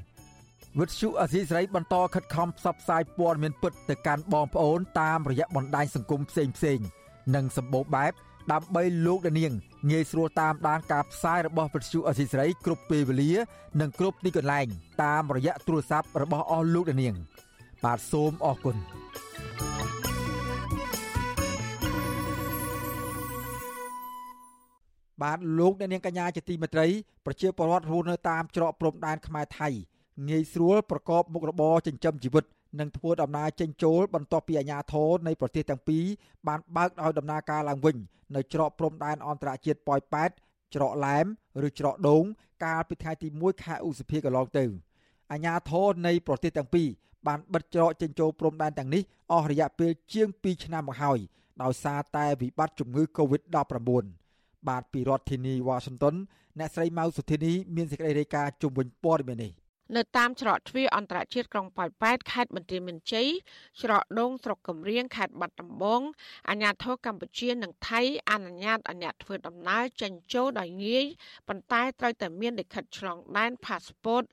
[0.79, 6.79] វិទ្យុអសីស្រីបន្តខិតខំផ្សព្វផ្សាយព័ត៌មានពិតទៅកាន់បងប្អូនតាមរយៈបណ្ដាញសង្គមផ្សេងផ្សេង
[7.35, 8.13] និងសម្បូរបែប
[8.51, 9.51] ដើម្បីលោកនាង
[9.87, 13.31] ងាយស្រួលតាមដានការផ្សាយរបស់វិទ្យុអសីស្រីគ្រប់ពេលវេលា
[13.81, 14.67] និងគ្រប់ទីកន្លែង
[15.03, 17.15] តាមរយៈទូរស័ព្ទរបស់អស់លោកនាង
[17.83, 18.75] បាទសូមអរគុណ
[25.21, 26.87] បាទលោកអ្នកនាងកញ្ញាជាទីមេត្រី
[27.25, 29.69] ប្រជាពលរដ្ឋរស់នៅតាមច្រកព្រំដែនខ្មែរថៃ
[30.29, 32.45] ងាយស្រួលប្រកបមុខរបរចិញ្ចឹមជីវិត
[32.79, 36.03] និងធ្វើដំណើរចេញចូលបន្ទាប់ពីអាជ្ញាធរនៃប្រទេសទាំងពីរ
[36.47, 37.95] បានបើកឲ្យដំណើរការឡើងវិញ
[38.35, 40.29] នៅច្រកព្រំដែនអន្តរជាតិប៉ោយប៉ែត
[40.75, 41.25] ច្រកឡែម
[41.67, 42.23] ឬច្រកដូង
[42.65, 44.65] កាលពីថ្ងៃទី1ខែឧសភាកន្លងទៅ
[45.31, 46.87] អាជ្ញាធរនៃប្រទេសទាំងពីរ
[47.27, 51.19] បានបិទច្រកចេញចូលព្រំដែនទាំងនេះអស់រយៈពេលជាង2ឆ្នាំមកហើយ
[51.63, 54.05] ដោយសារតែវិបត្តិជំងឺ Covid-19
[54.67, 56.15] បាទពីរដ្ឋធានីវ៉ាស៊ីនតោន
[56.59, 59.51] អ្នកស្រីម៉ៅសុធានីមានសេចក្តីរាយការណ៍ជុំវិញព័ត៌មាននេះ
[59.97, 63.27] នៅតាមច្រកទ្វារអន្តរជាតិក្រុងប៉ោយប៉ែតខេត្តបន្ទាយមានជ័យ
[63.81, 66.01] ច្រកដងស្រុកកំរៀងខេត្តបាត់ដំបង
[66.49, 71.05] អាជ្ញាធរកម្ពុជានិងថៃអនុញ្ញាតឲ្យអ្នកធ្វើដំណើរចេញចូលដោយងាយ
[71.47, 74.25] ប៉ុន្តែត្រូវតែមានលិខិតឆ្លងដែន passport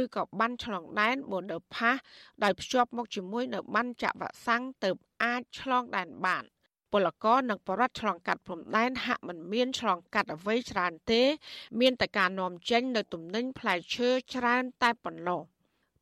[0.00, 1.98] ឬក៏ប័ណ្ណឆ្លងដែន border pass
[2.42, 4.90] ដោយភ្ជាប់មកជាមួយនៅប័ណ្ណចាក់វ៉ាក់សាំងទៅ
[5.24, 6.44] អាចឆ្លងដែនបាន។
[6.92, 11.22] ពលករនិងបរដ្ឋឆ្លងកាត់ព្រំដែនហាក់មិនមានឆ្លងកាត់អ្វីច្រើនទេ
[11.80, 15.40] មានតែការនាំចេញនៅទំនិញផ្លែឈើច្រើនតែប៉ុណ្ណោះ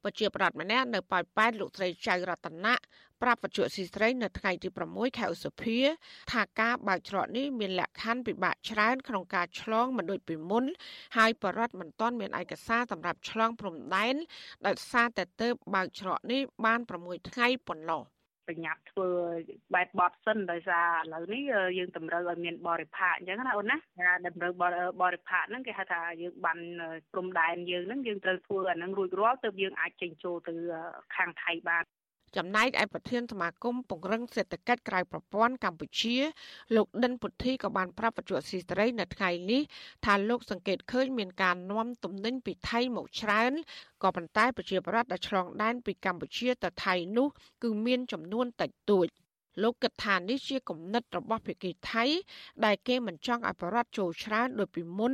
[0.02, 2.74] ប្រជាប្រដ្ឋម្នាក់នៅប៉ោយប៉ែតលោកស្រីចៅរតនៈ
[3.22, 5.78] ប្រាប់វិទ្យុស៊ីស្រីនៅថ្ងៃទី6ខែឧសភា
[6.32, 10.64] ថាការបើកច្រកនេះមានលក្ខខណ្ឌពិបាកច្រើនក្នុងការឆ្លងមិនដូចពីមុន
[11.16, 14.14] ហើយបរដ្ឋមិនទាន់មានឯកសារសម្រាប់ឆ្លងព្រំដែន
[14.66, 18.02] ដោយសារតែទៅបើកច្រកនេះបាន6ថ្ងៃប៉ុណ្ណោះ។
[18.48, 19.08] ប្រញាប់ធ្វើ
[19.74, 21.42] បែបបត់សិនដោយសារឥឡូវនេះ
[21.78, 24.52] យើងតម្រូវឲ្យមានបរិផាកអញ្ចឹងណាអូនណាថាតម្រូវ
[25.02, 26.58] បរិផាកហ្នឹងគេហៅថាយើងបាន
[27.12, 30.54] ព្រំដែនយើងហ្នឹងយើងត្រូវធ្វើអាហ្នឹងរួចរាល់ទើបយើងអាចចេញចូលទៅ
[31.16, 31.84] ខាងថៃបាន
[32.36, 36.16] ចំណែកឯប្រធានសមាគមពង្រឹងសេដ្ឋកិច្ចក្រៅប្រព័ន្ធកម្ពុជា
[36.76, 39.62] លោកដិនពុទ្ធីក៏បានប្រាប់បច្ចុប្បន្នស៊ីស្រីនៅថ្ងៃនេះ
[40.04, 43.52] ថាលោកសង្កេតឃើញមានការនាំទំនិញពីថៃមកច្រើន
[44.02, 47.28] ក៏ប៉ុន្តែប្រជាប្រដ្ឋដែលឆ្លងដែនពីកម្ពុជាទៅថៃនោះ
[47.62, 49.08] គឺមានចំនួនតិចតួច។
[49.62, 52.04] លោកគិតថានេះជាគំនិតរបស់ភាគីថៃ
[52.64, 55.12] ដែលគេមិនចង់ឲ្យបរដ្ឋចូលច្រើនដូចពីមុន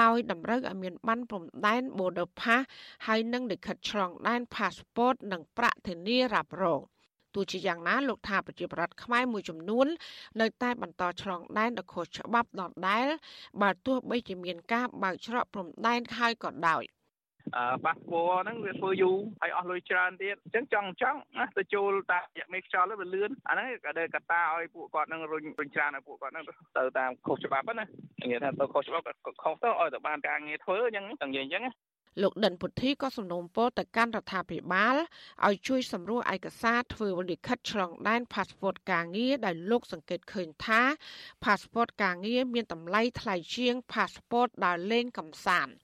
[0.00, 2.62] ដោយតម្រូវឲ្យមានប័ណ្ណព្រំដែន border pass
[3.06, 6.82] ហើយនិងលិខិតឆ្លងដែន passport និងប្រាក់ធានារ៉ាប់រង
[7.34, 9.86] ទោះជាយ៉ាងណាលោកថាប្រជាប្រដ្ឋខ្មែរមួយចំនួន
[10.40, 13.06] នៅតែបន្តឆ្លងដែនដ៏ខុសច្បាប់ដដែល
[13.62, 16.84] បើទោះបីជាមានការបើកច្រកព្រំដែនហើយក៏ដោយ។
[17.84, 26.44] ប៉ាសពតហ្នឹងវាធ្វើយូរហើយអស់លុយច្រើនទៀតអញ្ចឹងចង់ចង់ណាទៅចូលតាមរយៈមេខ្យល់ទៅវាលឿនអាហ្នឹងក៏ដែលកតាឲ្យពួកគាត់ហ្នឹងរុញរុញច្រានឲ្យពួកគាត់ហ្នឹង
[26.78, 27.84] ទៅតាមខុសច្បាប់ណា
[28.22, 31.64] និយាយថាទៅខុសច្បាប់ក៏ខុសទៅឲ្យទៅបានការងារធ្វើអញ្ចឹងតែនិយាយអញ្ចឹង
[32.22, 34.96] លោកដិនពុទ្ធីក៏សំណូមពរទៅកាន់រដ្ឋាភិបាល
[35.46, 40.82] ឲ្យជួយសម្រួលឯកសារធ្វើលិខិតឆ្លងដែន passport ការងារដែលលោកសង្កេតឃើញថា
[41.44, 45.74] passport ការងារមានតម្លៃថ្លៃជាង passport ដើរលេងកំសាន្ត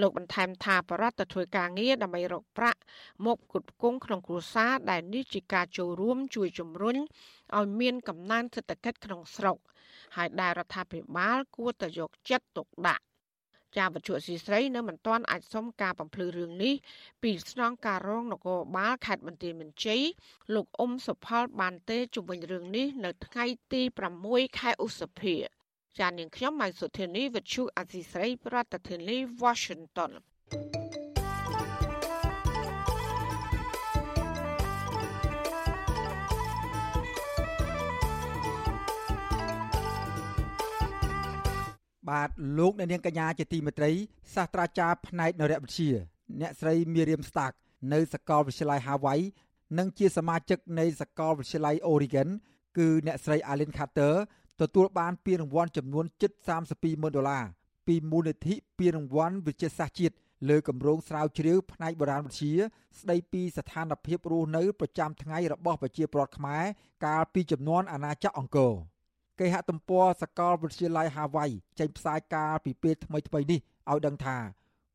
[0.00, 2.80] លោកបន្ថែមថាបរដ្ឋទៅធ្វើការងារដើម្បីរកប្រាក់
[3.26, 6.96] មកផ្គត់ផ្គង់ក្នុងគ្រួសារដែលនេះជាការចូលរួមជួយជំរុញ
[7.56, 9.56] ឲ្យមានកំណើនសេដ្ឋកិច្ចក្នុងស្រុក
[10.16, 13.04] ហើយដែលរដ្ឋាភិបាលគួរតែយកចិត្តទុកដាក់
[13.76, 16.74] ចាវត្ថុស៊ីស្រីនៅមិនទាន់អាចសុំការបំភ្លឺរឿងនេះ
[17.22, 20.02] ពីស្នងការរងនគរបាលខេត្តបន្ទាយមានជ័យ
[20.54, 23.82] លោកអ៊ុំសុផលបានទេជំវិញរឿងនេះនៅថ្ងៃទី
[24.20, 25.36] 6ខែឧសភា
[26.00, 30.12] ចានាងខ្ញុំម៉ៃសុធានីវិទ្យុអសីស្រីប្រធានាធិបតី Washington
[42.08, 43.92] បាទលោកអ្នកនាងកញ្ញាជាទីមេត្រី
[44.34, 45.90] សាស្ត្រាចារ្យផ្នែកនរវិទ្យា
[46.40, 47.54] អ្នកស្រី Miriam Stark
[47.92, 49.22] នៅសាកលវិទ្យាល័យ Hawaii
[49.78, 52.28] និងជាសមាជិកនៃសាកលវិទ្យាល័យ Oregon
[52.78, 54.14] គឺអ្នកស្រី Alan Carter
[54.60, 56.32] ទទួលបានពានរង្វាន់ចំនួនជិត
[56.66, 57.44] 32ម៉ឺនដុល្លារ
[57.86, 60.14] ពីមូលនិធិពានរង្វាន់វិទ្យាសាស្ត្រជាតិ
[60.48, 62.54] លើគម្រោងស្រាវជ្រាវផ្នែកបុរាណវិទ្យា
[63.00, 66.64] ស្ដីពីស្ថានភាពរស់នៅប្រចាំថ្ងៃរបស់ប្រជាពលរដ្ឋខ្មែរ
[67.06, 68.72] កាលពីចំនួនអាណាចក្រអង្គរ
[69.40, 71.46] គេហទំព័រសកលវិទ្យាល័យហាវ៉ៃ
[71.78, 74.36] ចេញផ្សាយកាលពីពេលថ្មីៗនេះឲ្យដឹងថា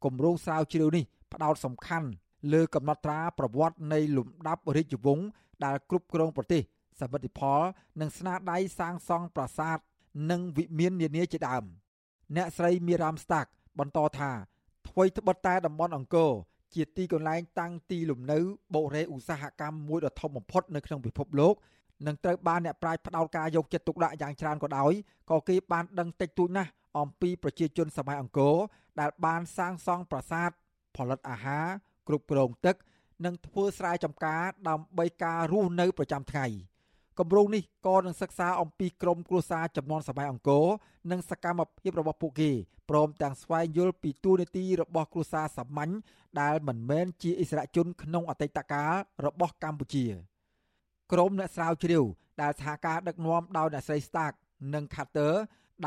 [0.04, 1.04] គម្រោងស្រាវជ្រាវនេះ
[1.34, 2.08] ផ្ដោតសំខាន់
[2.54, 5.26] លើកំណត់ត្រាប្រវត្តិនៃលំដាប់រាជវង្ស
[5.66, 6.62] ដែលគ្រប់គ្រងប្រទេស
[7.00, 7.62] សមិទ្ធផល
[8.02, 9.78] និងស្នាដៃសាងសង់ប្រាសាទ
[10.32, 11.64] និងវិមាននានាជាដើម
[12.36, 14.32] អ្នកស្រីមីរ៉ាមស្តាក់បន្តថា
[14.88, 16.32] ថ្មីត្បិតតែតំបន់អង្គរ
[16.74, 18.40] ជាទីកន្លែងតាំងទីលំនៅ
[18.74, 21.56] បុរេឧស្សាហកម្មមួយដ៏ធំបំផុតនៅក្នុងពិភពលោក
[22.08, 24.94] នឹងត្រូវបានអ្នកប្រាជ្ញផ្ដោតការយកចិត្តទុកដាក់យ៉ាងច្រើនក៏ដោយ
[25.32, 28.56] ក៏គេបានដឹងតិចតួចណាស់អំពីប្រជាជនសម័យអង្គរ
[29.00, 30.50] ដែលបានសាងសង់ប្រាសាទ
[30.96, 31.66] ផលិតអាហារ
[32.08, 32.76] គ្រប់គ្រងទឹក
[33.26, 36.46] និងធ្វើស្រែចម្ការដើម្បីការរស់នៅប្រចាំថ្ងៃ។
[37.20, 40.66] គម្រោងនេះក៏នឹងសិក្សាអំពីក្រមគ្រួសារចំនួនសម័យអង្គរ
[41.12, 42.52] និងសកម្មភាពរបស់ពួកគេ
[42.90, 45.92] ព្រមទាំងស្វែងយល់ពីទួលនីតិរបស់គ្រួសារសាមញ្ញ
[46.42, 48.94] ដែលមិនមែនជាអិសរាជជនក្នុងអតីតកាល
[49.26, 50.06] របស់កម្ពុជា
[51.12, 52.04] ក្រមអ្នកស្រាវជ្រាវ
[52.42, 54.34] ដែលសហការដឹកនាំដោយអ្នកស្រី Stark
[54.74, 55.34] និង Carter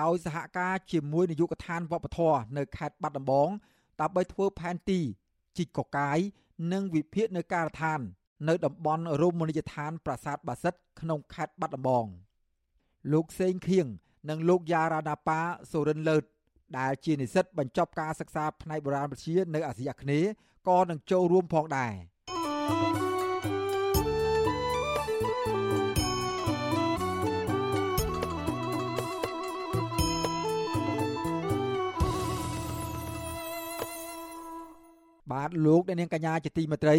[0.01, 3.49] ដោយសហការជាមួយនាយកដ្ឋានវប្បធម៌នៅខេត្តបាត់ដំបង
[4.01, 5.01] ដើម្បីធ្វើផែនទី
[5.57, 6.19] ជីកកកាយ
[6.73, 8.01] និងវិភាគនៅការដ្ឋាន
[8.49, 12.07] នៅតំបន់រមណីយដ្ឋានប្រាសាទបាសិទ្ធ ក្នុងខេត្តបាត់ដំបង
[13.13, 13.87] លោកសេងខៀង
[14.29, 15.41] និងលោកយ៉ារ៉ាណាប៉ា
[15.73, 16.23] សូរិនលើត
[16.79, 20.31] ដែលជានិស្សិតបញ្ចប់ការសិក្សាផ្នែកបុរាណវិទ្យានៅអាស៊ីអាគ្នេយ៍
[20.69, 21.93] ក៏នឹងចូលរួមផងដែរ
[35.33, 36.97] បាទលោកអ្នកនាងកញ្ញាជាទីមេត្រី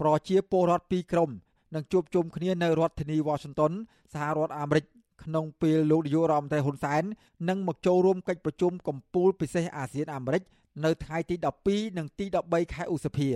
[0.00, 1.30] ប្រជាពលរដ្ឋពីរក្រុម
[1.74, 3.72] នឹងជួបជុំគ្នានៅរដ្ឋធានី Washington
[4.12, 4.84] សហរដ្ឋអាមេរិក
[5.24, 7.02] ក្នុងពេលលោកនាយករដ្ឋមន្ត្រីហ៊ុនសែន
[7.48, 10.42] នឹងមកចូលរួមកិច្ចប្រជុំកំពូលពិសេសអាស៊ានអាមេរិក
[10.84, 11.34] នៅថ្ងៃទី
[11.66, 13.28] 12និងទី13ខែឧសភា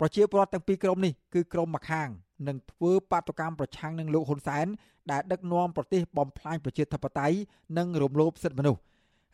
[0.00, 2.08] ប្រជាពលរដ្ឋទាំងពីរក្រុមនេះគឺក្រុមម្ខាង
[2.48, 4.66] នឹងធ្វើបាតកម្មប្រឆាំងនឹងលោកហ៊ុនសែន
[5.10, 7.36] ដែលដឹកនាំប្រទេសបំផ្លាញប្រជាធិបតេយ្យ
[7.78, 8.80] និងរំលោភសិទ្ធិមនុស្ស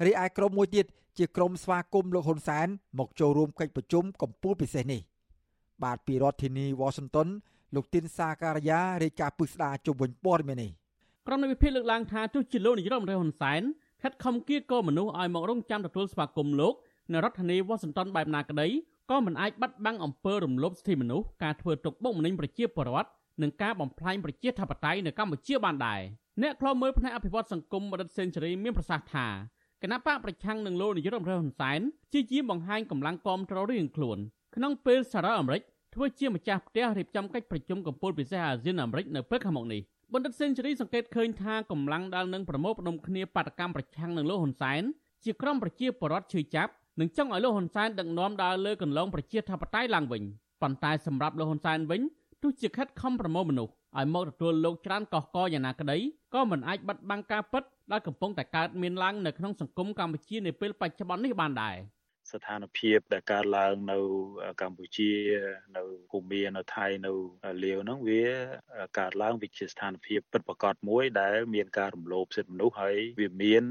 [0.07, 0.87] រីឯក្រុមមួយទៀត
[1.19, 2.67] ជាក្រុមស្វាគមន៍លោកហ៊ុនសែន
[2.99, 5.03] មកចូលរួមកិច្ចប្រជុំកំពូលពិសេសនេះ។
[5.85, 7.29] បាទពីរដ្ឋធានី Washington
[7.75, 10.71] លោកទីនសាការីយ៉ារាយការណ៍ពឹស្ដាជុំវិញព័ត៌មាននេះ
[11.27, 13.63] ក្រុមនៃវិភាគលើកឡើងថាទោះជាលោកនាយរដ្ឋមន្ត្រីហ៊ុនសែន
[14.03, 16.75] ខិតខំគៀកមនុស្សឲ្យមករងចាំទទួលស្វាគមន៍លោក
[17.13, 18.69] នៅរដ្ឋធានី Washington បែបណាក្តី
[19.11, 23.11] ក៏មិនអាចបាត់បង់អំពើរំលោភសិទ្ធិមនុស្សការធ្វើទុកបុកម្នេញប្រជាពលរដ្ឋ
[23.43, 26.01] និងការបំផ្លាញប្រជាធិបតេយ្យនៅកម្ពុជាបានដែរ
[26.43, 29.27] អ្នកខ្លោមើលផ្នែកអភិវឌ្ឍសង្គមរដ្ឋសេនស៊ូរីមានប្រសាសន៍ថា
[29.83, 31.81] គណៈបកប្រឆាំងនឹងលោកនាយរដ្ឋមន្ត្រីហ៊ុនសែន
[32.13, 34.19] ជាជាបង្ហាញកម្លាំងគាំទ្ររៀងខ្លួន
[34.57, 35.63] ក្នុងពេលសារ៉ាអាមេរិក
[35.95, 39.81] ធ្វើជាម្ចាស់ផ្ទះរៀបចំកិច្ចប្រជុំកំពូលពិសេសអាស៊ានអាមេរិកនៅពេលខាងមុខនេះ
[40.13, 44.83] បណ្ឌិតសេនស៊ូរីសង្កេតឃើញថាកម្លាំងដែលនឹងប្រមូលផ្ដុំគ្នាបាតកម្មប្រឆាំងនឹងលោកហ៊ុនសែន
[45.25, 50.23] ជាក្រុមប្រជាពលរដ្ឋឈឺចាប់និងចង់ឲ្យលោកហ៊ុនសែនដឹកនាំដើរលើកន្លងប្រជាធិបតេយ្យឡើងវិញ
[50.63, 52.01] ប៉ុន្តែសម្រាប់លោកហ៊ុនសែនវិញ
[52.43, 55.99] ទោះជាខិតខំប្រមូលមនុស្សឲ្យមកទទួលលោកច្រើនកោះកយ៉ាងណាក្តី
[56.35, 57.63] ក៏មិនអាចបិទបាំងការពិត
[57.93, 61.77] ដែលកំពុងតែកើតមានឡើងនៅក្នុងសង្គមកម្ពុជានាពេលបច្ចុប្បន្ននេះបានដែរ
[62.33, 63.99] ស្ថានភាពដែលកើតឡើងនៅ
[64.63, 65.13] កម្ពុជា
[65.77, 67.13] នៅភូមានៅថៃនៅ
[67.63, 68.25] លាវហ្នឹងវា
[68.99, 73.65] កើតឡើងវាជាស្ថានភាពពិតប្រាកដមួយដែលមានការរំលោភសិទ្ធិមនុស្សហើយវាមាន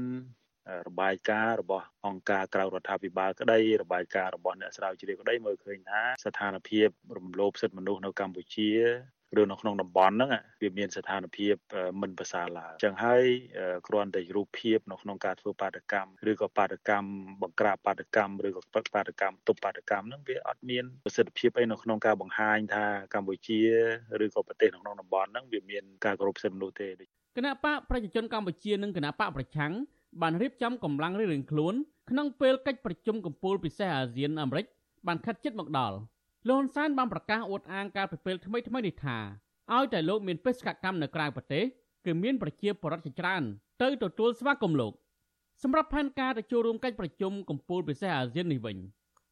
[0.88, 8.70] របាយការណ៍របស់អង្គការក្រៅរដ្ឋាភិបាលក្តីរបាយការណ៍របស់អ្នកស្រាវជ្រាវក្តីមើលឃើញថាស្ថានភាពរំលោភសិទ្ធិមនុស្សនៅកម្ពុជា
[9.40, 10.30] ឬនៅក្នុងតំបន់ហ្នឹង
[10.62, 11.54] វាមានស្ថានភាព
[12.00, 13.24] មិនប្រសើរឡើយអញ្ចឹងហើយ
[13.88, 17.08] គ្រាន់តែរូបភាពនៅក្នុងការធ្វើបាតកម្មឬក៏បាតកម្ម
[17.42, 18.62] បង្ក្រាបបាតកម្មឬក៏
[18.94, 23.60] បាតកម្មទប់បាតកម្មហ្នឹងវាអត់មានប្រសិទ្ធភាពអីនៅក្នុងការបង្ហាញថាកម្ពុជា
[24.24, 26.88] ឬក៏ប្រទេសនៅក្នុងតំបន់ហ្នឹងវាមានការគោរពសិទ្ធិមនុស្សទេ
[27.36, 29.72] គណៈបកប្រជាជនកម្ពុជានិងគណៈបកប្រឆាំង
[30.22, 31.74] បានរៀបចំកម្លាំងរៀងៗខ្លួន
[32.10, 34.66] ក្នុងពេលកិច្ចប្រជុំកំពូលពិសេសអាស៊ានអាមេរិក
[35.06, 35.96] បានខិតជិតមកដល់
[36.46, 39.18] លោកហ៊ុនសែនបានប្រកាសអួតអាងការពិពេលថ្មីថ្មីនេះថា
[39.74, 41.64] ឲ្យតែលោកមានបេសកកម្មនៅក្រៅប្រទេស
[42.06, 43.42] គឺមានប្រជាពលរដ្ឋជាច្រើន
[43.82, 44.92] ទៅទទួលស្វាគមន៍លោក
[45.62, 48.76] សម្រាប់ផែនការទៅចូលរួមកិច្ចប្រជុំកំពូលពិសេសអាស៊ាននេះវិញ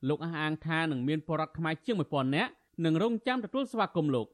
[0.09, 2.51] លោកអះអាងថានឹងមានពលរដ្ឋខ្មែរជាង1000នាក់
[2.85, 4.27] នឹងរងចាំទទួលស្វាគមន៍លោក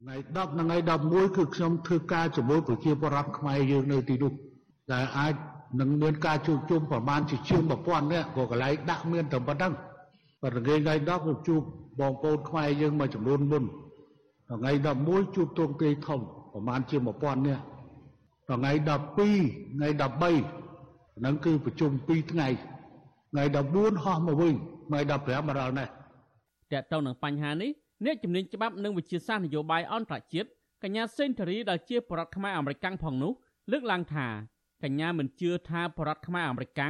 [0.00, 0.78] ថ្ងៃ10និងថ្ងៃ
[1.08, 4.32] 11គឺខ្ញុំធ្វើការជាមួយប្រជាពលរដ្ឋខ្មែរយើងនៅទីនោះ
[4.92, 5.34] ដែលអាច
[5.80, 9.72] នឹងមានការជួបជុំប្រមាណជាជាង1000នាក់ក៏កន្លែងដាក់មានតែប៉ុណ្្នឹង
[10.42, 11.62] ប៉ុន្តែថ្ងៃ10ខ្ញុំជួប
[12.00, 13.64] បងប្អូនខ្មែរយើងមួយចំនួនមុន
[14.50, 14.72] ថ្ងៃ
[15.04, 16.20] 11ជួបទងទាយធំ
[16.52, 17.62] ប្រមាណជា1000នាក់
[18.48, 22.48] ថ្ងៃ12ថ្ងៃ13ហ្នឹងគឺប្រជុំ2ថ្ងៃ
[23.32, 23.44] ថ្ងៃ
[23.74, 24.54] 14ហោះមកវិញ
[24.88, 25.88] ថ្ងៃ15មកដល់នេះ
[26.72, 27.70] តើតើនឹងបញ្ហានេះ
[28.04, 30.48] អ្នកជំនាញច្បាប់និងវិជាសាស្ត្រនយោបាយអន្តរជាតិ
[30.82, 33.32] កញ្ញាសេនតូរីដែលជាបរដ្ឋខ្មែរអមេរិកផងនោះ
[33.72, 34.26] លើកឡើងថា
[34.84, 36.80] កញ្ញាមិនជឿថាបរដ្ឋខ្មែរអមេរិក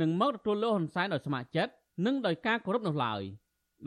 [0.00, 1.72] នឹងមកទទួលលោកហ៊ុនសែនដោយស្ម័គ្រចិត្ត
[2.06, 3.22] និងដោយការគោរពនោះឡើយ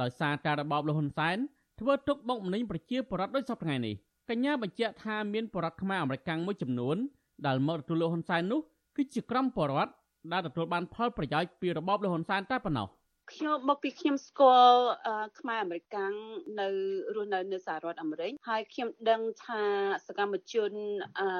[0.02, 1.38] ដោយសារតែរបបលោកហ៊ុនសែន
[1.80, 3.96] ធ្វើទុកបុកម្នេញប្រជាពលរដ្ឋដោយសពថ្ងៃនេះ
[4.30, 6.98] កញ្ញាបញ្ជាក់ថាមានបរដ្ឋខ្មែរអមេរិកមួយចំនួន
[7.46, 8.60] ដែលមកទទួលលោកហ៊ុនសែននោះ
[8.96, 9.92] គឺជាក្រុមបរដ្ឋ
[10.32, 12.88] ដែលទទួលបានផលប្រយោជន៍ពីរបបលោកហ៊ុនសែនតែប៉ុណ្ណោះ
[13.32, 14.82] ខ្ញុំមកពីខ្ញុំស្គាល់
[15.40, 16.14] ខ្មែរអាមេរិកាំង
[16.60, 16.68] នៅ
[17.16, 19.64] រស់នៅនៅសហរដ្ឋអាមេរិកហើយខ្ញុំដឹងថា
[20.08, 20.72] សកម្មជន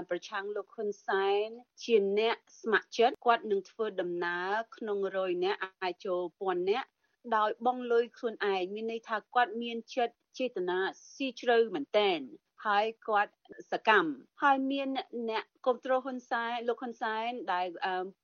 [0.10, 1.48] ប្រឆាំងលោកហ៊ុនសែន
[1.84, 6.88] ជាអ្នកស្ម័គ្រចិត្តគាត់នឹងធ្វើដំណើរក្នុងរយនាក់អាចចូលពាន់នាក់
[7.36, 10.80] ដោយបងលុយខ្លួនឯងមានន័យថាគាត់មានចិត្តចេតនា
[11.14, 12.20] ស៊ីជ្រៅមែនតែន
[12.66, 13.34] ហើយគាត់
[13.72, 14.12] សកម្ម
[14.44, 14.90] ហើយមាន
[15.30, 17.66] អ្នកគ្រប់គ្រងហ៊ុនសែនលោកហ៊ុនសែនដែល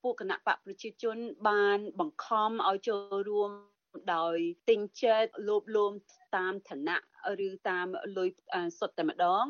[0.03, 1.17] ពួកគណៈបកប្រជាជន
[1.49, 3.49] បានបង្ខំឲ្យចូលរួម
[4.15, 4.37] ដោយ
[4.69, 5.93] ទិញចិត្តលោបលោម
[6.35, 6.99] តាមឋានៈ
[7.47, 7.87] ឬតាម
[8.17, 8.29] លុយ
[8.79, 9.45] សុទ្ធតែម្ដង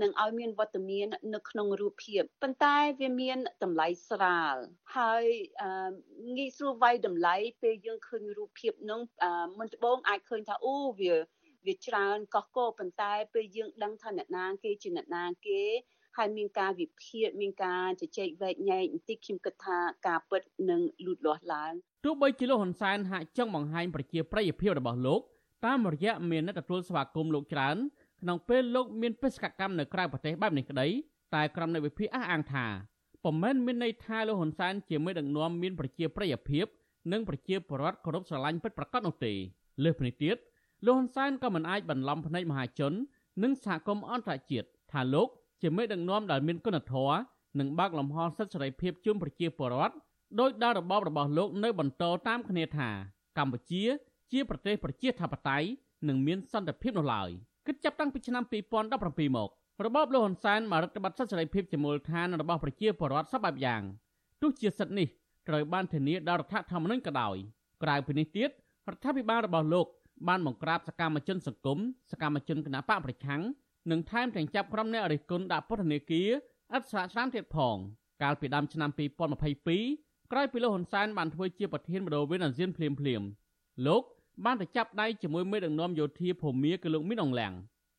[0.00, 4.56] នឹងឲ្យមានវត្តមាននៅក្នុងរូបភាពប៉ុន្តែវាមានតម្លៃស្រាល
[4.96, 5.24] ហើយ
[6.36, 9.00] ងាយស្រួលវាយតម្លៃពេលយើងឃើញរូបភាពនោះ
[9.58, 11.14] មុនដំបូងអាចឃើញថាអូវា
[11.66, 15.62] វាច្រើនកោះកោប៉ុន្តែពេលយើងដឹងថាអ្នកណាគេជាអ្នកណាគេ
[16.16, 21.72] ហើយមានការវិភាគមានការជជែកវែកញែកបន្តិចខ្ញុំគិតថាការពិតនឹងលូតលាស់ឡើង
[22.04, 25.20] ទោះបីជាលោកហ៊ុនសែនហាក់ចង់បង្ហាញប្រជាប្រិយភាពរបស់លោក
[25.66, 27.76] តាមរយៈមានអ្នកទទួលស្វាគមន៍លោកច្រើន
[28.22, 30.88] ក្នុងពេលលោកមានបេសកកម្មនៅក្រៅប្រទេសបែបនេះក្តី
[31.34, 32.66] តែក្រុមនៃវិភាគអះអាងថា
[33.24, 36.66] ពុំមែនមានន័យថាលោកហ៊ុនសែនជាមេដឹកនាំមានប្រជាប្រិយភាព
[37.12, 39.32] និងប្រជាពលរដ្ឋគោរពស្រឡាញ់ពិតប្រាកដនោះទេ
[39.84, 40.36] លើសពីនេះទៀត
[40.86, 42.92] លោកហ៊ុនសែនក៏មិនអាចបន្លំភ្នែកមហាជន
[43.42, 45.28] និងសហគមន៍អន្តរជាតិថាលោក
[45.62, 47.16] ជាមេដឹកនាំដែលមានគុណធម៌
[47.58, 49.94] និងបើកលំហសិទ្ធិសេរីភាពជូនប្រជាពលរដ្ឋ
[50.40, 52.90] ដោយដែលរបបរបស់លោកនៅបន្តតាមគ្នាថា
[53.38, 53.82] កម្ពុជា
[54.32, 55.68] ជាប្រទេសប្រជាធិបតេយ្យ
[56.08, 57.30] និងមានសន្តិភាពនោះឡើយ។
[57.66, 59.50] គិតចាប់តាំងពីឆ្នាំ2017មក
[59.84, 63.82] របបលោកហ៊ុនសែនបានរដ្ឋបတ်សិទ្ធិសេរីភាពជាមូលដ្ឋានរបស់ប្រជាពលរដ្ឋសពបែបយ៉ាង
[64.42, 65.08] ទោះជាសិទ្ធិនេះ
[65.48, 67.36] ត្រូវបានធានាដោយរដ្ឋធម្មនុញ្ញក៏ដោយ
[67.82, 68.50] ក្រៅពីនេះទៀត
[68.90, 69.86] រដ្ឋាភិបាលរបស់លោក
[70.28, 71.78] បានបង្ក្រាបសកម្មជនសង្គម
[72.12, 73.42] សកម្មជនគណបកប្រឆាំង
[73.90, 76.30] និងថែមទាំងចាប់ក្រុមអ្នករិះគន់ដាក់ពន្ធនាគារ
[76.76, 77.76] ឥតស្រាកស្រានទៀតផង
[78.22, 83.22] កាលពីដើមឆ្នាំ2022ក្រោយពីលោកហ៊ុនសែនបានធ្វើជាប្រធានបដូវវេនអាស៊ានភ្លាមភ្លាម
[83.86, 84.02] លោក
[84.44, 87.54] បានទៅចាប់ដៃជាមួយមេដឹកនាំយោធាភូមាគឺលោកមីនអងឡាំង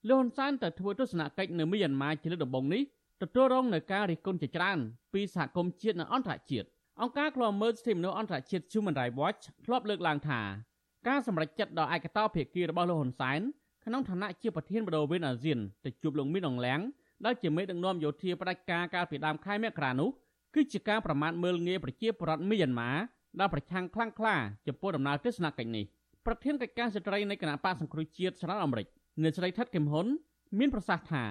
[0.07, 2.83] លោកហ៊ុនសែនទៅធ្វើទស្សនកិច្ចនៅមីយ៉ាន់ម៉ាជាលើកដំបូងនេះ
[3.21, 4.77] ទទួលរងនឹងការរិះគន់ជាច្រើន
[5.13, 6.67] ពីសហគមន៍ជាតិនិងអន្តរជាតិ
[7.01, 10.41] អង្គការឃ្លាំមើលសិទ្ធិមនុស្សអន្តរជាតិ Human Rights Watch ធ្លាប់លើកឡើងថា
[11.07, 13.41] ការសម្រេចចិត្តដ៏ឯកតោភាគីរបស់លោកហ៊ុនសែន
[13.85, 16.81] ក្នុងឋានៈជាប្រធានបដូវវេនអាស៊ានទៅជួបលោកមីនអងឡាំង
[17.25, 20.09] ដែលជាមេដឹកនាំយោធាផ្ដាច់ការកាលពីដើមខែមករានោះ
[20.55, 22.91] គឺជាការប្រមាថមើលងាយប្រជាពលរដ្ឋមីយ៉ាន់ម៉ា
[23.39, 24.35] ដែលប្រឆាំងខ្លាំងក្លា
[24.67, 25.85] ចំពោះដំណើរទស្សនកិច្ចនេះ
[26.25, 28.87] ប្រធានកិច្ចការស្ត្រីនៃគណៈបកសង្គ្រោះជាតិសហរដ្ឋអាមេរិក
[29.21, 30.07] អ្នកស្រីថិតគឹមហ៊ុន
[30.59, 31.23] មានប្រសាសន៍ថា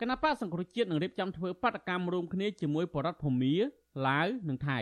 [0.00, 3.54] គណៈបកសង្គ្រោះជាតិនឹងរៀបចំធ្វើបាតកម្មរួមគ្នាជាមួយបរដ្ឋភូមា
[4.06, 4.80] ឡាវនិងថៃ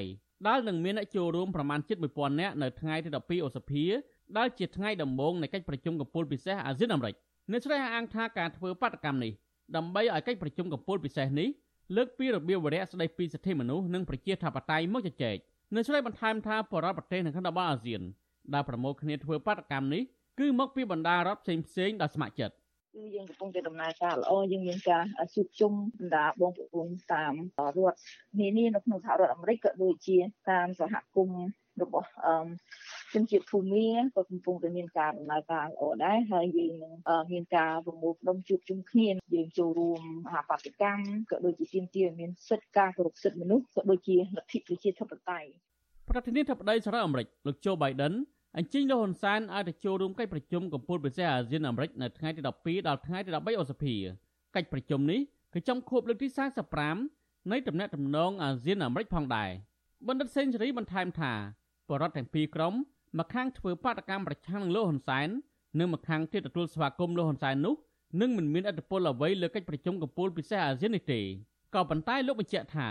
[0.48, 3.84] ដែលនឹងមានអ្នកចូលរួមប្រមាណជិត1000នាក់នៅថ្ងៃទី12ឧសភា
[4.38, 7.14] ដែលជាថ្ងៃដំបូងនៃកិច្ចប្រជុំកំពូលពិសេសអាស៊ានអាមេរិក
[7.50, 9.32] អ្នកស្រីអះអាងថាការធ្វើបាតកម្មនេះ
[9.76, 11.48] ដើម្បីឲ្យកិច្ចប្រជុំកំពូលពិសេសនេះ
[11.96, 15.36] លើកពីរបៀបវរៈស្ដីពីសិទ្ធិមនុស្សនិងប្រជាធិបតេយ្យមកជជែក
[15.74, 18.02] អ្នកស្រីបន្ថែមថាបរដ្ឋប្រទេសនៅក្នុងតំបន់អាស៊ាន
[18.54, 20.02] ដែលប្រមូលគ្នាធ្វើបាតកម្មនេះ
[20.40, 22.54] គឺមកពីបណ្ដារដ្ឋផ្សេងផ្សេងៗដោយស្ម័គ្រចិត្ត
[22.94, 27.98] គឺយើងកំពុងតែដំណើរការល្អយើងមានការជួបជុំបណ្ដាបងប្អូនតាមរដ្ឋ
[28.40, 30.18] នានានៅក្នុងសហរដ្ឋអាមេរិកក៏ដូចជា
[30.50, 31.46] តាមសហគមន៍
[31.82, 32.46] របស់អឺ
[33.12, 36.92] ជនជាតិភូមាក៏កំពុងតែមានការដំណើរការល្អដែរហើយយើងនឹង
[37.32, 45.50] មានការប្រមូលផ្ដុំជួបជុំគ្នាយើងចូលរួមអាបត្តិកម្មក៏ដូចជាទាមទារឲ្យមានសិទ្ធិការគោរពសិទ្ធិមនុស្សក៏ដូចជាលទ្ធិប្រជាធិបតេយ្យ
[46.08, 48.14] ប្រធានាធិបតីសហរដ្ឋអាមេរិកលោកโจ Biden
[48.58, 53.94] អញ្ជើញលោកហ៊ុនសែនឲ្យទៅចូលរួមកិច្ចប្រជុំកម្ពុជាពិសេសអាស៊ានអាមេរិកនៅថ្ងៃទី12ដល់ថ្ងៃទី13ឧសភា
[54.54, 55.20] កិច្ចប្រជុំនេះ
[55.54, 56.28] គឺចំខួបលើកទី
[56.90, 59.50] 45នៃទំនាក់ទំនងអាស៊ានអាមេរិកផងដែរ
[60.08, 61.32] បណ្ឌិតសេនស៊ូរីបន្ថែមថា
[61.88, 62.74] បរដ្ឋទាំងពីរក្រុម
[63.18, 65.28] ម្ខាងធ្វើបាតកម្មប្រឆាំងនឹងលោកហ៊ុនសែន
[65.78, 67.74] និងម្ខាងទៀតទទួលស្វាគមន៍លោកហ៊ុនសែននោះ
[68.20, 71.20] នឹងមិនមានឥទ្ធិពលអ្វីលើកិច្ចប្រជុំកំពូលពិសេសអាស៊ាននេះទេ
[71.74, 72.88] ក៏ប៉ុន្តែលោកបញ្ជាក់ថា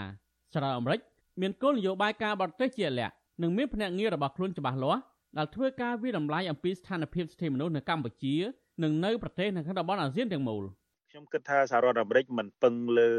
[0.53, 0.99] សហរដ្ឋអាមេរិក
[1.41, 5.01] មានគោលនយោបាយការបរទេសជាក់លាក់និងមានភ្នាក់ងាររបស់ខ្លួនច្បាស់លាស់
[5.37, 8.35] ដែលធ្វើការវិដំឡៃអំពីស្ថានភាពសិទ្ធិមនុស្សនៅកម្ពុជា
[8.83, 10.63] និងនៅប្រទេសនៅក្នុងតំបន់អាស៊ានទាំងមូល។
[11.15, 13.11] ខ្ញុំគិតថាសហរដ្ឋអាមេរិកមិនពឹងលើ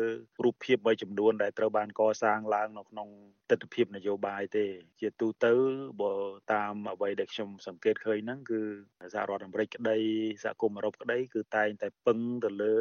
[0.44, 3.08] រូបភាពមួយចំនួនដែលត្រូវបានកសាងឡើងនៅក្នុង
[3.50, 4.64] ទស្សនវិជ្ជានយោបាយទេ
[5.00, 5.52] ជាទូទៅ
[6.02, 6.14] បើ
[6.52, 8.60] តាមអ្វីដែលខ្ញុំសង្កេតឃើញហ្នឹងគឺ
[9.14, 9.98] សហរដ្ឋអាមេរិកក្តី
[10.44, 12.76] សហគមន៍អឺរ៉ុបក្តីគឺតែងតែពឹងទៅលើ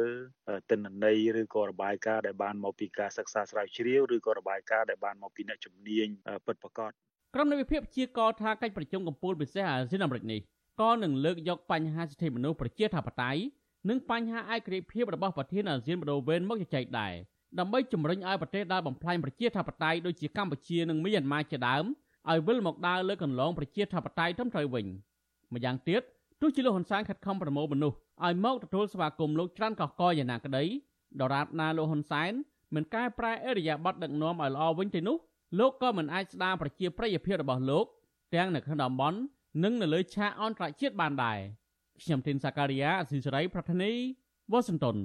[0.70, 6.08] ទិន្នន័យឬក៏របាយការណ៍ដែលបានមកពីការសិក្សាស្រាវជ្រាវឬក៏របាយការណ៍ដែលបានមកពីអ្នកជំនាញ
[6.46, 6.90] ពិតប្រាកដ
[7.34, 10.40] ក្រុមនៃវិភាគជាកថាកិច្ចប្រជុំកំពូលពិសេសអាស៊ានអាមេរិកនេះ
[10.80, 13.42] ក៏នឹងលើកយកបញ្ហាសិទ្ធិមនុស្សប្រជាធិបតេយ្យ
[13.88, 17.14] និងបញ្ហាឯករាជ្យភាពរបស់ប្រធានអាស៊ានបដូវវេនមកជជែកដែរ
[17.58, 21.84] ដើម្បីជំរុញឲ្យប្រទេសដែលបំផ្លាញប្រជាធិបតេយ្យដូចជាកម្ពុជានិងមីយ៉ាន់ម៉ាជាដើម
[22.30, 24.86] ឲ្យវិលមកដើរលើកន្លងប្រជាធិបតេយ្យត្រឹមត្រូវវិញ
[25.54, 26.02] ម្យ៉ាងទៀត
[26.40, 30.64] ទោះជាលោកហ៊ុនសែនខិតខំប្រមូលមនុស្សឲ្យមកទទួលស្វាគមន៍លោកច្រើនកកកយ៉ាងណាក្តី
[31.20, 32.32] ដរាបណាលោកហ៊ុនសែន
[32.74, 35.16] មិនកែប្រែអរិយាប័ត្រដឹកនាំឲ្យល្អវិញទេនោះ
[35.58, 37.86] លោកក៏មិនអាចស្ដារប្រជាប្រិយភាពរបស់លោក
[38.34, 39.18] ទាំងនៅក្នុងតំបន់
[39.62, 41.38] និងនៅលើឆាកអន្តរជាតិបានដែរ
[42.02, 43.92] ខ្ញុំធីនសាការីយ៉ាអស៊ីសេរី ប្រធានី
[44.52, 44.96] វ៉ាស៊ីនតោន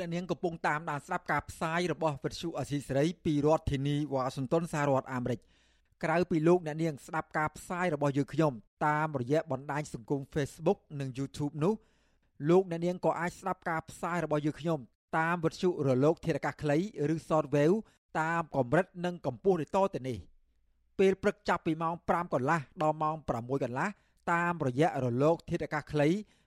[0.00, 5.40] អ្នកនាងកំពុងតាមដានស្ដាប់ការផ្សាយរបស់វិទ្យុអសីសេរីពីរដ្ឋធានីវ៉ាស៊ីនតោនសហរដ្ឋអាមេរិក
[6.04, 8.52] ក្រៅពីលោកអ្នកនាងស្ដាប់ការផ្សាយរបស់យើងខ្ញុំ
[8.86, 11.74] តាមរយៈបណ្ដាញសង្គម Facebook និង YouTube នោះ
[12.50, 14.78] លោកអ្នកនាងក៏អាចស្ដាប់ការផ្សាយរបស់យើងខ្ញុំ
[15.18, 16.78] តាមវិទ្យុរលក ធារកាសខ្លី
[17.14, 17.76] ឬ Shortwave
[18.20, 20.18] តាមកម្រិតនិងកម្ពស់ដូចតទៅនេះ
[20.98, 23.88] ពេលព្រឹកចាប់ពីម៉ោង5កន្លះដល់ម៉ោង6កន្លះ
[24.32, 26.08] តាមរយៈរលក ធាតុអាកាសខ្លី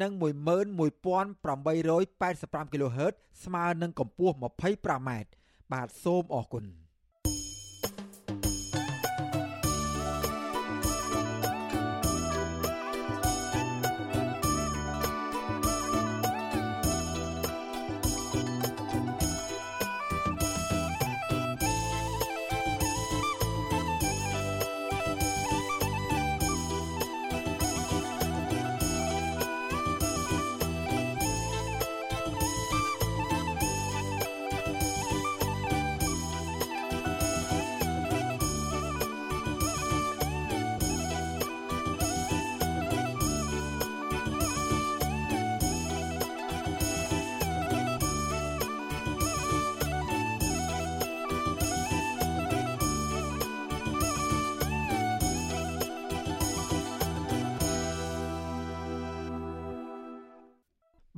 [0.00, 3.14] និង11885 kHz
[3.44, 5.10] ស្មើនឹងកម្ពស់ 25m
[5.72, 6.64] បាទសូមអរគុណ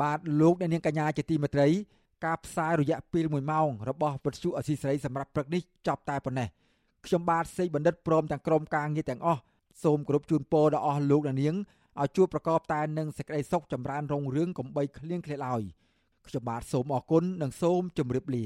[0.08, 1.68] បាទលោកអ្នកនាងកញ្ញាជាទីមេត្រី
[2.24, 6.48] ការផ្សាយរយៈពេល1ម៉ោងរបស់វិទ្យុអសីស្រីសម្រាប់ព្រឹកនេះចប់តែប៉ុណ្ណេះ
[7.06, 9.40] ខ្ញុំបាទសេកបណ្ឌិតព្រមទាំងក្រុមការងារទាំងអស់
[9.84, 11.54] សូមគោរពជូនពរដល់អស់លោកអ្នកនាង
[12.00, 15.62] ឲ្យជួបប្រកបតែនឹងសេចក្តីសុខចម្រើនរុងរឿងកំបីគ្លៀងគ្លាឡើយ
[16.26, 18.44] ខ្ញុំបាទសូមអរគុណនិងសូមជម្រាបលា